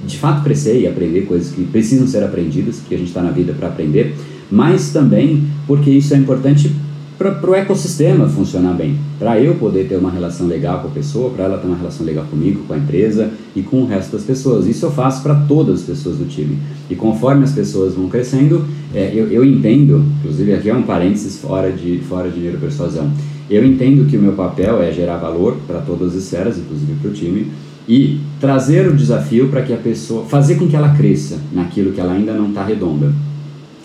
de 0.06 0.18
fato 0.18 0.44
crescer 0.44 0.80
e 0.80 0.88
aprender 0.88 1.22
coisas 1.22 1.52
que 1.54 1.64
precisam 1.66 2.08
ser 2.08 2.24
aprendidas, 2.24 2.82
que 2.88 2.94
a 2.94 2.98
gente 2.98 3.08
está 3.08 3.22
na 3.22 3.32
vida 3.32 3.54
para 3.54 3.70
aprender, 3.70 4.16
mas 4.52 4.92
também 4.92 5.48
porque 5.66 5.90
isso 5.90 6.14
é 6.14 6.18
importante 6.18 6.72
para 7.18 7.50
o 7.50 7.56
ecossistema 7.56 8.28
funcionar 8.28 8.74
bem, 8.74 8.98
para 9.20 9.40
eu 9.40 9.56
poder 9.56 9.88
ter 9.88 9.96
uma 9.96 10.12
relação 10.12 10.48
legal 10.48 10.80
com 10.80 10.88
a 10.88 10.92
pessoa, 10.92 11.30
para 11.30 11.46
ela 11.46 11.58
ter 11.58 11.68
uma 11.68 11.78
relação 11.78 12.06
legal 12.06 12.26
comigo, 12.26 12.64
com 12.68 12.74
a 12.74 12.78
empresa 12.78 13.32
e 13.56 13.62
com 13.62 13.82
o 13.82 13.86
resto 13.86 14.12
das 14.14 14.24
pessoas. 14.24 14.66
Isso 14.68 14.86
eu 14.86 14.92
faço 14.92 15.22
para 15.22 15.36
todas 15.36 15.82
as 15.82 15.86
pessoas 15.86 16.18
do 16.18 16.26
time. 16.26 16.58
E 16.90 16.96
conforme 16.96 17.44
as 17.44 17.52
pessoas 17.52 17.94
vão 17.94 18.10
crescendo, 18.10 18.66
é, 18.94 19.12
eu, 19.14 19.28
eu 19.32 19.46
entendo, 19.46 20.04
inclusive 20.20 20.54
aqui 20.54 20.70
é 20.70 20.76
um 20.76 20.84
parênteses 20.84 21.40
fora 21.40 21.72
de, 21.72 22.00
fora 22.00 22.30
de 22.30 22.36
dinheiro 22.36 22.58
persuasão, 22.58 23.12
eu 23.50 23.66
entendo 23.66 24.10
que 24.10 24.18
o 24.18 24.22
meu 24.22 24.34
papel 24.34 24.82
é 24.82 24.92
gerar 24.92 25.18
valor 25.18 25.58
para 25.68 25.80
todas 25.80 26.16
as 26.16 26.24
esferas, 26.24 26.58
inclusive 26.58 26.94
para 27.02 27.12
o 27.12 27.14
time, 27.14 27.52
e 27.88 28.20
trazer 28.40 28.88
o 28.88 28.96
desafio 28.96 29.50
para 29.50 29.62
que 29.62 29.74
a 29.74 29.78
pessoa, 29.78 30.26
fazer 30.26 30.56
com 30.56 30.68
que 30.68 30.76
ela 30.76 30.96
cresça 30.96 31.38
naquilo 31.52 31.92
que 31.92 32.00
ela 32.00 32.14
ainda 32.14 32.34
não 32.34 32.50
está 32.50 32.64
redonda. 32.64 33.14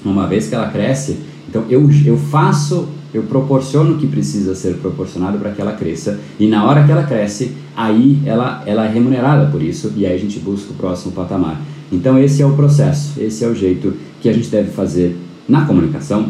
Uma 0.05 0.27
vez 0.27 0.49
que 0.49 0.55
ela 0.55 0.69
cresce, 0.69 1.19
então 1.49 1.64
eu, 1.69 1.88
eu 2.05 2.17
faço, 2.17 2.88
eu 3.12 3.23
proporciono 3.23 3.94
o 3.94 3.99
que 3.99 4.07
precisa 4.07 4.55
ser 4.55 4.75
proporcionado 4.75 5.38
para 5.38 5.51
que 5.53 5.61
ela 5.61 5.73
cresça, 5.73 6.21
e 6.38 6.47
na 6.47 6.64
hora 6.64 6.85
que 6.85 6.92
ela 6.92 7.05
cresce, 7.05 7.53
aí 7.77 8.21
ela, 8.27 8.62
ela 8.66 8.85
é 8.87 8.92
remunerada 8.92 9.51
por 9.51 9.62
isso, 9.62 9.92
e 9.97 10.05
aí 10.05 10.14
a 10.14 10.18
gente 10.18 10.38
busca 10.40 10.73
o 10.73 10.77
próximo 10.77 11.12
patamar. 11.12 11.61
Então 11.90 12.18
esse 12.18 12.42
é 12.42 12.47
o 12.47 12.53
processo, 12.53 13.21
esse 13.21 13.44
é 13.44 13.49
o 13.49 13.55
jeito 13.55 13.94
que 14.21 14.29
a 14.29 14.33
gente 14.33 14.49
deve 14.49 14.71
fazer 14.71 15.16
na 15.49 15.64
comunicação, 15.64 16.29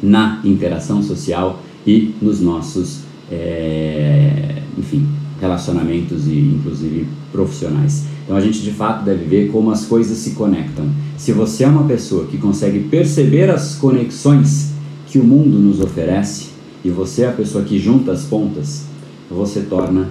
na 0.00 0.40
interação 0.44 1.02
social 1.02 1.60
e 1.84 2.14
nos 2.22 2.40
nossos, 2.40 3.00
é, 3.30 4.62
enfim, 4.76 5.06
relacionamentos 5.40 6.28
e 6.28 6.38
inclusive 6.38 7.08
profissionais. 7.32 8.04
Então 8.24 8.36
a 8.36 8.40
gente 8.40 8.60
de 8.60 8.70
fato 8.70 9.04
deve 9.04 9.24
ver 9.24 9.50
como 9.50 9.70
as 9.70 9.84
coisas 9.84 10.18
se 10.18 10.30
conectam. 10.32 10.86
Se 11.16 11.32
você 11.32 11.64
é 11.64 11.68
uma 11.68 11.84
pessoa 11.84 12.26
que 12.26 12.38
consegue 12.38 12.80
perceber 12.80 13.50
as 13.50 13.74
conexões 13.74 14.67
que 15.08 15.18
o 15.18 15.24
mundo 15.24 15.58
nos 15.58 15.80
oferece 15.80 16.50
e 16.84 16.90
você 16.90 17.22
é 17.22 17.28
a 17.28 17.32
pessoa 17.32 17.64
que 17.64 17.78
junta 17.78 18.12
as 18.12 18.24
pontas, 18.24 18.84
você 19.30 19.62
torna 19.62 20.08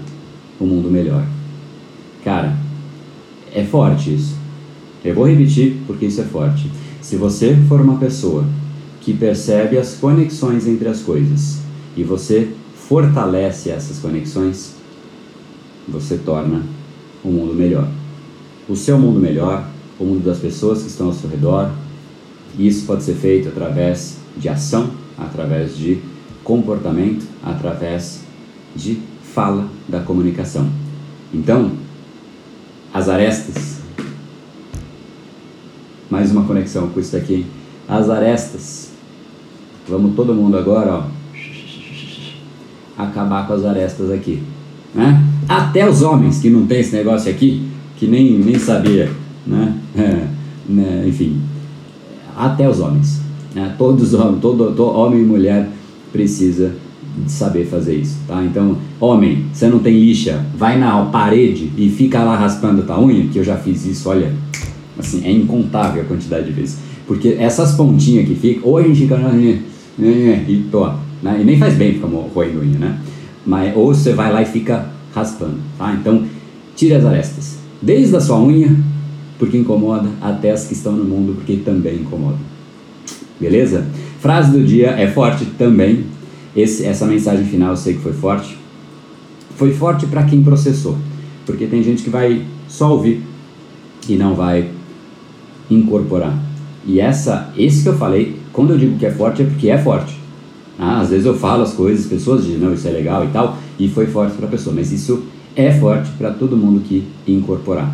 o 0.59 0.65
mundo 0.65 0.89
melhor. 0.89 1.25
Cara, 2.23 2.57
é 3.53 3.63
forte 3.63 4.13
isso. 4.13 4.35
Eu 5.05 5.13
vou 5.13 5.27
repetir 5.27 5.77
porque 5.85 6.07
isso 6.07 6.19
é 6.19 6.25
forte. 6.25 6.69
Se 7.01 7.15
você 7.15 7.55
for 7.69 7.79
uma 7.79 7.97
pessoa 7.97 8.45
que 9.01 9.13
percebe 9.13 9.77
as 9.77 9.93
conexões 9.93 10.67
entre 10.67 10.89
as 10.89 11.01
coisas 11.01 11.59
e 11.95 12.03
você 12.03 12.49
fortalece 12.75 13.69
essas 13.69 13.99
conexões, 13.99 14.75
você 15.87 16.17
torna 16.17 16.63
o 17.23 17.29
mundo 17.29 17.53
melhor. 17.53 17.87
O 18.67 18.75
seu 18.75 18.97
mundo 18.99 19.19
melhor, 19.19 19.65
o 19.97 20.03
mundo 20.03 20.25
das 20.25 20.39
pessoas 20.39 20.81
que 20.81 20.89
estão 20.89 21.07
ao 21.07 21.13
seu 21.13 21.29
redor, 21.29 21.71
e 22.57 22.67
isso 22.67 22.85
pode 22.85 23.03
ser 23.03 23.13
feito 23.13 23.47
através 23.47 24.17
de 24.39 24.49
ação, 24.49 24.91
através 25.17 25.77
de 25.77 25.99
comportamento, 26.43 27.25
através 27.43 28.21
de 28.75 28.99
fala 29.33 29.67
da 29.87 29.99
comunicação. 29.99 30.69
Então, 31.33 31.71
as 32.93 33.09
arestas, 33.09 33.81
mais 36.09 36.31
uma 36.31 36.43
conexão 36.43 36.87
com 36.89 36.99
isso 36.99 37.15
aqui, 37.17 37.45
as 37.87 38.09
arestas, 38.09 38.91
vamos 39.87 40.15
todo 40.15 40.33
mundo 40.33 40.57
agora, 40.57 40.93
ó, 40.93 41.03
acabar 42.97 43.45
com 43.45 43.53
as 43.53 43.65
arestas 43.65 44.11
aqui. 44.11 44.41
Né? 44.95 45.23
Até 45.47 45.87
os 45.87 46.01
homens 46.01 46.39
que 46.39 46.49
não 46.49 46.65
tem 46.65 46.79
esse 46.79 46.95
negócio 46.95 47.29
aqui, 47.29 47.67
que 47.97 48.07
nem, 48.07 48.39
nem 48.39 48.57
sabia, 48.57 49.11
né? 49.45 49.73
É, 49.97 50.27
né? 50.69 51.05
enfim, 51.07 51.41
até 52.37 52.69
os 52.69 52.79
homens. 52.79 53.19
Né? 53.53 53.73
Todos, 53.77 54.11
todo, 54.11 54.73
todo 54.73 54.83
homem 54.83 55.21
e 55.21 55.25
mulher 55.25 55.69
precisa 56.11 56.75
saber 57.25 57.65
fazer 57.65 57.95
isso, 57.95 58.17
tá? 58.27 58.43
Então, 58.43 58.77
homem, 58.99 59.45
você 59.51 59.67
não 59.67 59.79
tem 59.79 59.99
lixa, 59.99 60.45
vai 60.55 60.77
na 60.77 61.05
parede 61.05 61.71
e 61.75 61.89
fica 61.89 62.23
lá 62.23 62.37
raspando 62.37 62.81
a 62.81 62.85
tua 62.85 63.01
unha, 63.01 63.27
que 63.27 63.39
eu 63.39 63.43
já 63.43 63.57
fiz 63.57 63.85
isso, 63.85 64.09
olha, 64.09 64.31
assim, 64.99 65.25
é 65.25 65.31
incontável 65.31 66.03
a 66.03 66.05
quantidade 66.05 66.45
de 66.45 66.51
vezes. 66.51 66.77
Porque 67.07 67.37
essas 67.39 67.73
pontinhas 67.73 68.27
que 68.27 68.35
ficam, 68.35 68.69
ou 68.69 68.77
a 68.77 68.83
gente 68.83 68.99
fica 69.01 69.15
e, 69.99 70.67
tô, 70.71 70.87
né? 71.23 71.39
e 71.41 71.43
nem 71.43 71.57
faz 71.57 71.73
bem 71.75 71.93
ficar 71.93 72.07
roendo 72.07 72.59
unha, 72.59 72.77
né? 72.77 72.99
Mas, 73.45 73.75
ou 73.75 73.93
você 73.93 74.13
vai 74.13 74.31
lá 74.31 74.41
e 74.41 74.45
fica 74.45 74.89
raspando, 75.15 75.57
tá? 75.77 75.93
Então, 75.99 76.23
tire 76.75 76.93
as 76.93 77.05
arestas, 77.05 77.57
desde 77.81 78.15
a 78.15 78.21
sua 78.21 78.39
unha, 78.39 78.77
porque 79.39 79.57
incomoda, 79.57 80.09
até 80.21 80.51
as 80.51 80.65
que 80.65 80.73
estão 80.73 80.91
no 80.91 81.03
mundo, 81.03 81.33
porque 81.35 81.57
também 81.57 81.95
incomoda. 81.95 82.37
Beleza? 83.39 83.85
Frase 84.19 84.51
do 84.51 84.63
dia 84.63 84.89
é 84.91 85.07
forte 85.07 85.45
também. 85.57 86.05
Esse, 86.55 86.85
essa 86.85 87.05
mensagem 87.05 87.45
final 87.45 87.71
eu 87.71 87.77
sei 87.77 87.93
que 87.93 88.01
foi 88.01 88.13
forte. 88.13 88.57
Foi 89.55 89.73
forte 89.73 90.05
para 90.05 90.23
quem 90.23 90.43
processou, 90.43 90.97
porque 91.45 91.65
tem 91.65 91.81
gente 91.83 92.03
que 92.03 92.09
vai 92.09 92.43
só 92.67 92.91
ouvir 92.91 93.23
e 94.07 94.15
não 94.15 94.35
vai 94.35 94.69
incorporar. 95.69 96.37
E 96.85 96.99
essa, 96.99 97.51
esse 97.57 97.83
que 97.83 97.89
eu 97.89 97.97
falei, 97.97 98.37
quando 98.53 98.71
eu 98.71 98.77
digo 98.77 98.97
que 98.97 99.05
é 99.05 99.11
forte 99.11 99.41
é 99.41 99.45
porque 99.45 99.69
é 99.69 99.77
forte. 99.77 100.17
Ah, 100.79 101.01
às 101.01 101.09
vezes 101.09 101.25
eu 101.25 101.35
falo 101.35 101.63
as 101.63 101.73
coisas, 101.73 102.05
pessoas 102.05 102.45
dizem, 102.45 102.59
não, 102.59 102.73
isso 102.73 102.87
é 102.87 102.91
legal 102.91 103.25
e 103.25 103.29
tal, 103.29 103.57
e 103.79 103.89
foi 103.89 104.05
forte 104.05 104.35
para 104.35 104.45
a 104.47 104.49
pessoa, 104.49 104.75
mas 104.75 104.91
isso 104.91 105.23
é 105.55 105.71
forte 105.71 106.09
para 106.17 106.31
todo 106.31 106.55
mundo 106.55 106.81
que 106.81 107.03
incorporar. 107.27 107.91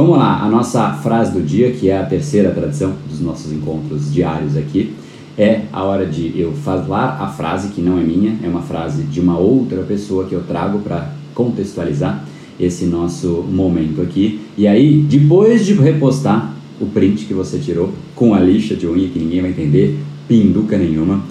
Vamos 0.00 0.16
lá, 0.16 0.42
a 0.42 0.48
nossa 0.48 0.94
frase 0.94 1.30
do 1.30 1.42
dia, 1.42 1.72
que 1.72 1.90
é 1.90 1.98
a 1.98 2.06
terceira 2.06 2.52
tradição 2.52 2.94
dos 3.06 3.20
nossos 3.20 3.52
encontros 3.52 4.10
diários 4.10 4.56
aqui, 4.56 4.94
é 5.36 5.64
a 5.70 5.84
hora 5.84 6.06
de 6.06 6.32
eu 6.40 6.52
falar 6.52 7.18
a 7.20 7.28
frase 7.28 7.68
que 7.68 7.82
não 7.82 7.98
é 7.98 8.02
minha, 8.02 8.34
é 8.42 8.48
uma 8.48 8.62
frase 8.62 9.02
de 9.02 9.20
uma 9.20 9.36
outra 9.36 9.82
pessoa 9.82 10.24
que 10.24 10.32
eu 10.34 10.42
trago 10.44 10.78
para 10.78 11.12
contextualizar 11.34 12.24
esse 12.58 12.86
nosso 12.86 13.44
momento 13.46 14.00
aqui. 14.00 14.40
E 14.56 14.66
aí, 14.66 15.02
depois 15.02 15.66
de 15.66 15.74
repostar 15.74 16.50
o 16.80 16.86
print 16.86 17.26
que 17.26 17.34
você 17.34 17.58
tirou 17.58 17.92
com 18.16 18.32
a 18.32 18.40
lixa 18.40 18.74
de 18.74 18.86
unha 18.86 19.06
que 19.06 19.18
ninguém 19.18 19.42
vai 19.42 19.50
entender, 19.50 19.98
pinduca 20.26 20.78
nenhuma, 20.78 21.22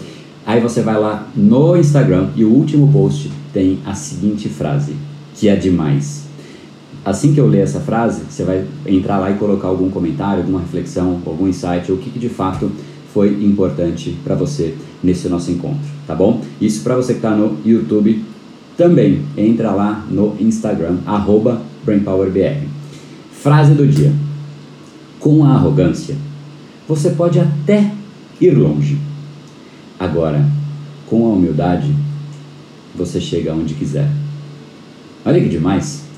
aí 0.45 0.61
você 0.61 0.83
vai 0.83 0.99
lá 0.99 1.27
no 1.35 1.75
Instagram 1.75 2.29
e 2.35 2.45
o 2.45 2.53
último 2.53 2.87
post 2.93 3.31
tem 3.51 3.79
a 3.83 3.95
seguinte 3.95 4.47
frase, 4.47 4.93
que 5.33 5.49
é 5.49 5.55
demais 5.55 6.28
assim 7.03 7.33
que 7.33 7.39
eu 7.39 7.47
ler 7.47 7.61
essa 7.61 7.79
frase, 7.79 8.23
você 8.29 8.43
vai 8.43 8.65
entrar 8.85 9.17
lá 9.19 9.31
e 9.31 9.35
colocar 9.35 9.67
algum 9.67 9.89
comentário, 9.89 10.41
alguma 10.41 10.59
reflexão, 10.59 11.21
algum 11.25 11.47
insight, 11.47 11.91
o 11.91 11.97
que, 11.97 12.09
que 12.09 12.19
de 12.19 12.29
fato 12.29 12.71
foi 13.13 13.43
importante 13.43 14.17
para 14.23 14.35
você 14.35 14.75
nesse 15.03 15.27
nosso 15.27 15.51
encontro, 15.51 15.89
tá 16.05 16.13
bom? 16.13 16.41
Isso 16.61 16.83
para 16.83 16.95
você 16.95 17.13
que 17.13 17.19
está 17.19 17.31
no 17.31 17.57
YouTube 17.65 18.23
também. 18.77 19.23
Entra 19.35 19.71
lá 19.71 20.05
no 20.09 20.35
Instagram, 20.39 20.99
arroba 21.05 21.61
BrainPowerBR. 21.83 22.67
Frase 23.31 23.73
do 23.73 23.85
dia. 23.87 24.13
Com 25.19 25.43
a 25.43 25.53
arrogância, 25.53 26.15
você 26.87 27.09
pode 27.09 27.39
até 27.39 27.91
ir 28.39 28.51
longe. 28.51 28.97
Agora, 29.99 30.45
com 31.07 31.25
a 31.25 31.29
humildade, 31.33 31.93
você 32.95 33.19
chega 33.19 33.53
onde 33.53 33.73
quiser. 33.73 34.09
Olha 35.25 35.41
que 35.41 35.49
demais! 35.49 36.08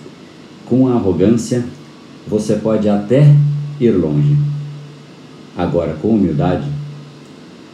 Com 0.72 0.88
a 0.88 0.94
arrogância, 0.94 1.66
você 2.26 2.56
pode 2.56 2.88
até 2.88 3.36
ir 3.78 3.92
longe. 3.92 4.38
Agora, 5.58 5.98
com 6.02 6.12
humildade, 6.12 6.66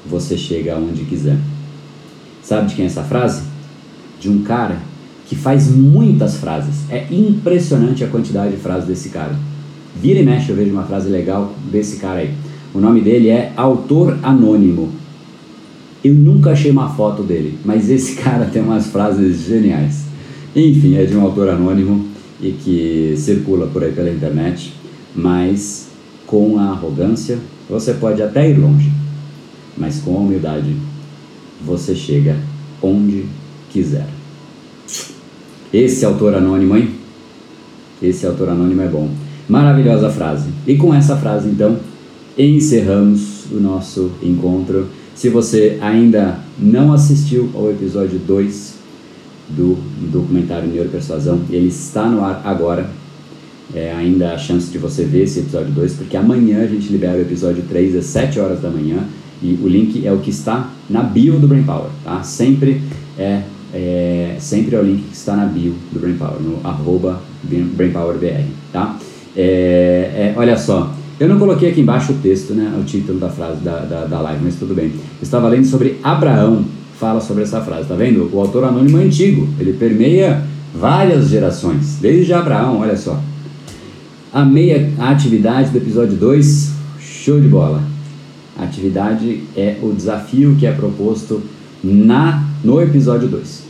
você 0.04 0.36
chega 0.36 0.74
aonde 0.74 1.04
quiser. 1.04 1.38
Sabe 2.42 2.70
de 2.70 2.74
quem 2.74 2.86
é 2.86 2.88
essa 2.88 3.04
frase? 3.04 3.44
De 4.20 4.28
um 4.28 4.42
cara 4.42 4.80
que 5.28 5.36
faz 5.36 5.70
muitas 5.70 6.38
frases. 6.38 6.90
É 6.90 7.06
impressionante 7.12 8.04
a 8.04 8.08
quantidade 8.08 8.56
de 8.56 8.58
frases 8.58 8.88
desse 8.88 9.10
cara. 9.10 9.36
Vira 9.96 10.20
e 10.20 10.26
mexe 10.26 10.50
eu 10.50 10.56
vejo 10.56 10.72
uma 10.72 10.86
frase 10.86 11.08
legal 11.08 11.54
desse 11.72 11.98
cara 11.98 12.22
aí. 12.22 12.34
O 12.74 12.80
nome 12.80 13.02
dele 13.02 13.30
é 13.30 13.54
Autor 13.56 14.18
Anônimo. 14.24 14.90
Eu 16.04 16.16
nunca 16.16 16.50
achei 16.50 16.72
uma 16.72 16.90
foto 16.90 17.22
dele, 17.22 17.60
mas 17.64 17.92
esse 17.92 18.16
cara 18.18 18.46
tem 18.46 18.64
umas 18.64 18.88
frases 18.88 19.46
geniais. 19.46 20.06
Enfim, 20.56 20.96
é 20.96 21.06
de 21.06 21.16
um 21.16 21.22
autor 21.22 21.50
anônimo 21.50 22.07
e 22.40 22.52
que 22.52 23.16
circula 23.18 23.68
por 23.68 23.84
aí 23.84 23.92
pela 23.92 24.10
internet, 24.10 24.74
mas 25.16 25.88
com 26.26 26.60
a 26.60 26.72
arrogância 26.72 27.40
você 27.70 27.94
pode 27.94 28.22
até 28.22 28.50
ir 28.50 28.58
longe, 28.58 28.92
mas 29.78 30.00
com 30.00 30.16
a 30.16 30.20
humildade 30.20 30.76
você 31.66 31.96
chega 31.96 32.38
onde 32.82 33.26
quiser. 33.70 34.08
Esse 35.74 36.06
autor 36.06 36.36
anônimo, 36.36 36.78
hein? 36.78 36.92
Esse 38.02 38.26
autor 38.26 38.50
anônimo 38.50 38.82
é 38.82 38.88
bom. 38.88 39.10
Maravilhosa 39.50 40.10
frase. 40.10 40.50
E 40.66 40.76
com 40.76 40.94
essa 40.94 41.18
frase, 41.18 41.50
então, 41.50 41.78
encerramos 42.38 43.46
o 43.52 43.60
nosso 43.60 44.12
encontro. 44.22 44.88
Se 45.16 45.30
você 45.30 45.78
ainda 45.82 46.40
não 46.58 46.94
assistiu 46.94 47.50
ao 47.54 47.70
episódio 47.72 48.20
2 48.20 48.77
do 49.50 49.78
documentário 50.12 50.70
Neuropersuasão. 50.70 51.42
Ele 51.50 51.68
está 51.68 52.08
no 52.08 52.24
ar 52.24 52.42
agora. 52.44 52.90
É 53.74 53.92
ainda 53.92 54.34
a 54.34 54.38
chance 54.38 54.72
de 54.72 54.78
você 54.78 55.04
ver 55.04 55.24
esse 55.24 55.40
episódio 55.40 55.74
2, 55.74 55.94
porque 55.96 56.16
amanhã 56.16 56.64
a 56.64 56.68
gente 56.68 56.90
libera 56.90 57.18
o 57.18 57.22
episódio 57.22 57.64
3 57.68 57.98
às 57.98 58.06
7 58.06 58.40
horas 58.40 58.62
da 58.62 58.70
manhã. 58.70 59.04
E 59.42 59.60
o 59.62 59.68
link 59.68 60.06
é 60.06 60.12
o 60.12 60.20
que 60.20 60.30
está 60.30 60.72
na 60.90 61.04
bio 61.04 61.38
do 61.38 61.48
Brain 61.48 61.64
Power, 61.64 61.90
tá? 62.04 62.24
Sempre 62.24 62.82
é, 63.20 63.42
é 63.74 64.38
sempre 64.40 64.76
é 64.76 64.80
o 64.80 64.84
link 64.84 65.04
que 65.04 65.14
está 65.14 65.36
na 65.36 65.46
bio 65.46 65.76
do 65.92 66.00
Brain 66.00 66.16
Power, 66.16 66.40
no 66.40 66.60
arroba 66.64 67.22
BrainPowerBR, 67.44 68.46
tá? 68.72 68.98
É, 69.36 70.34
é, 70.34 70.34
olha 70.36 70.58
só, 70.58 70.94
eu 71.20 71.28
não 71.28 71.38
coloquei 71.40 71.70
aqui 71.70 71.82
embaixo 71.82 72.14
o 72.14 72.16
texto, 72.16 72.54
né, 72.54 72.76
o 72.80 72.84
título 72.84 73.20
da 73.20 73.30
frase 73.30 73.62
da, 73.62 73.80
da, 73.80 74.06
da 74.06 74.22
live, 74.22 74.44
mas 74.44 74.56
tudo 74.56 74.74
bem. 74.74 74.88
Eu 74.88 75.24
estava 75.24 75.48
lendo 75.48 75.66
sobre 75.66 76.00
Abraão, 76.04 76.66
fala 77.00 77.22
sobre 77.22 77.44
essa 77.44 77.62
frase, 77.62 77.88
tá 77.88 77.96
vendo? 77.96 78.30
O 78.34 78.40
autor 78.40 78.64
anônimo 78.64 79.00
é 79.00 79.04
antigo, 79.04 79.48
ele 79.60 79.74
permeia 79.74 80.44
várias 80.74 81.30
gerações, 81.30 81.98
desde 82.02 82.34
Abraão, 82.34 82.80
olha 82.80 82.98
só. 82.98 83.22
Amei 84.34 84.94
a 84.98 85.10
atividade 85.10 85.70
do 85.70 85.78
episódio 85.78 86.18
2, 86.18 86.72
show 87.00 87.40
de 87.40 87.48
bola. 87.48 87.82
A 88.58 88.64
atividade 88.64 89.44
é 89.56 89.78
o 89.82 89.94
desafio 89.94 90.56
que 90.60 90.66
é 90.66 90.72
proposto 90.72 91.42
na 91.84 92.44
no 92.64 92.82
episódio 92.82 93.28
2. 93.28 93.64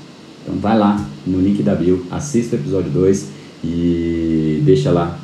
Então 0.44 0.60
vai 0.60 0.78
lá 0.78 1.06
no 1.26 1.42
link 1.42 1.62
da 1.62 1.76
bio, 1.76 2.06
assista 2.10 2.56
o 2.56 2.60
episódio 2.60 2.90
2 2.92 3.28
e 3.64 4.62
deixa 4.64 4.92
lá 4.92 5.20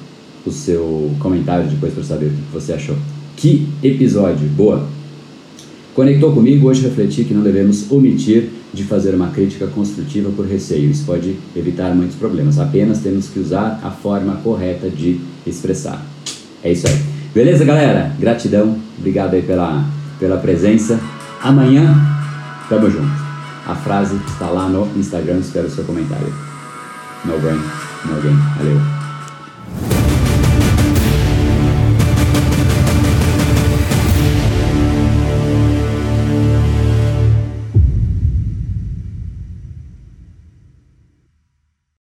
o 0.45 0.51
seu 0.51 1.11
comentário 1.19 1.69
depois 1.69 1.93
para 1.93 2.03
saber 2.03 2.25
o 2.25 2.29
que 2.29 2.41
você 2.51 2.73
achou. 2.73 2.97
Que 3.37 3.67
episódio! 3.81 4.47
Boa! 4.49 4.85
Conectou 5.95 6.33
comigo, 6.33 6.67
hoje 6.67 6.81
refleti 6.81 7.23
que 7.23 7.33
não 7.33 7.43
devemos 7.43 7.91
omitir 7.91 8.49
de 8.73 8.83
fazer 8.83 9.13
uma 9.13 9.27
crítica 9.27 9.67
construtiva 9.67 10.31
por 10.35 10.45
receio. 10.45 10.89
Isso 10.89 11.05
pode 11.05 11.35
evitar 11.55 11.93
muitos 11.93 12.15
problemas. 12.15 12.57
Apenas 12.57 12.99
temos 12.99 13.27
que 13.27 13.39
usar 13.39 13.79
a 13.83 13.91
forma 13.91 14.37
correta 14.37 14.89
de 14.89 15.19
expressar. 15.45 16.03
É 16.63 16.71
isso 16.71 16.87
aí. 16.87 16.99
Beleza, 17.33 17.63
galera? 17.63 18.15
Gratidão. 18.19 18.75
Obrigado 18.97 19.35
aí 19.35 19.43
pela, 19.43 19.85
pela 20.19 20.37
presença. 20.37 20.99
Amanhã, 21.41 21.95
tamo 22.67 22.89
junto. 22.89 23.23
A 23.67 23.75
frase 23.75 24.15
está 24.27 24.49
lá 24.49 24.67
no 24.67 24.87
Instagram. 24.97 25.37
Espero 25.37 25.67
o 25.67 25.71
seu 25.71 25.83
comentário. 25.83 26.33
No 27.23 27.39
brain, 27.39 27.59
no 28.05 28.21
game. 28.21 28.39
Valeu. 28.57 28.92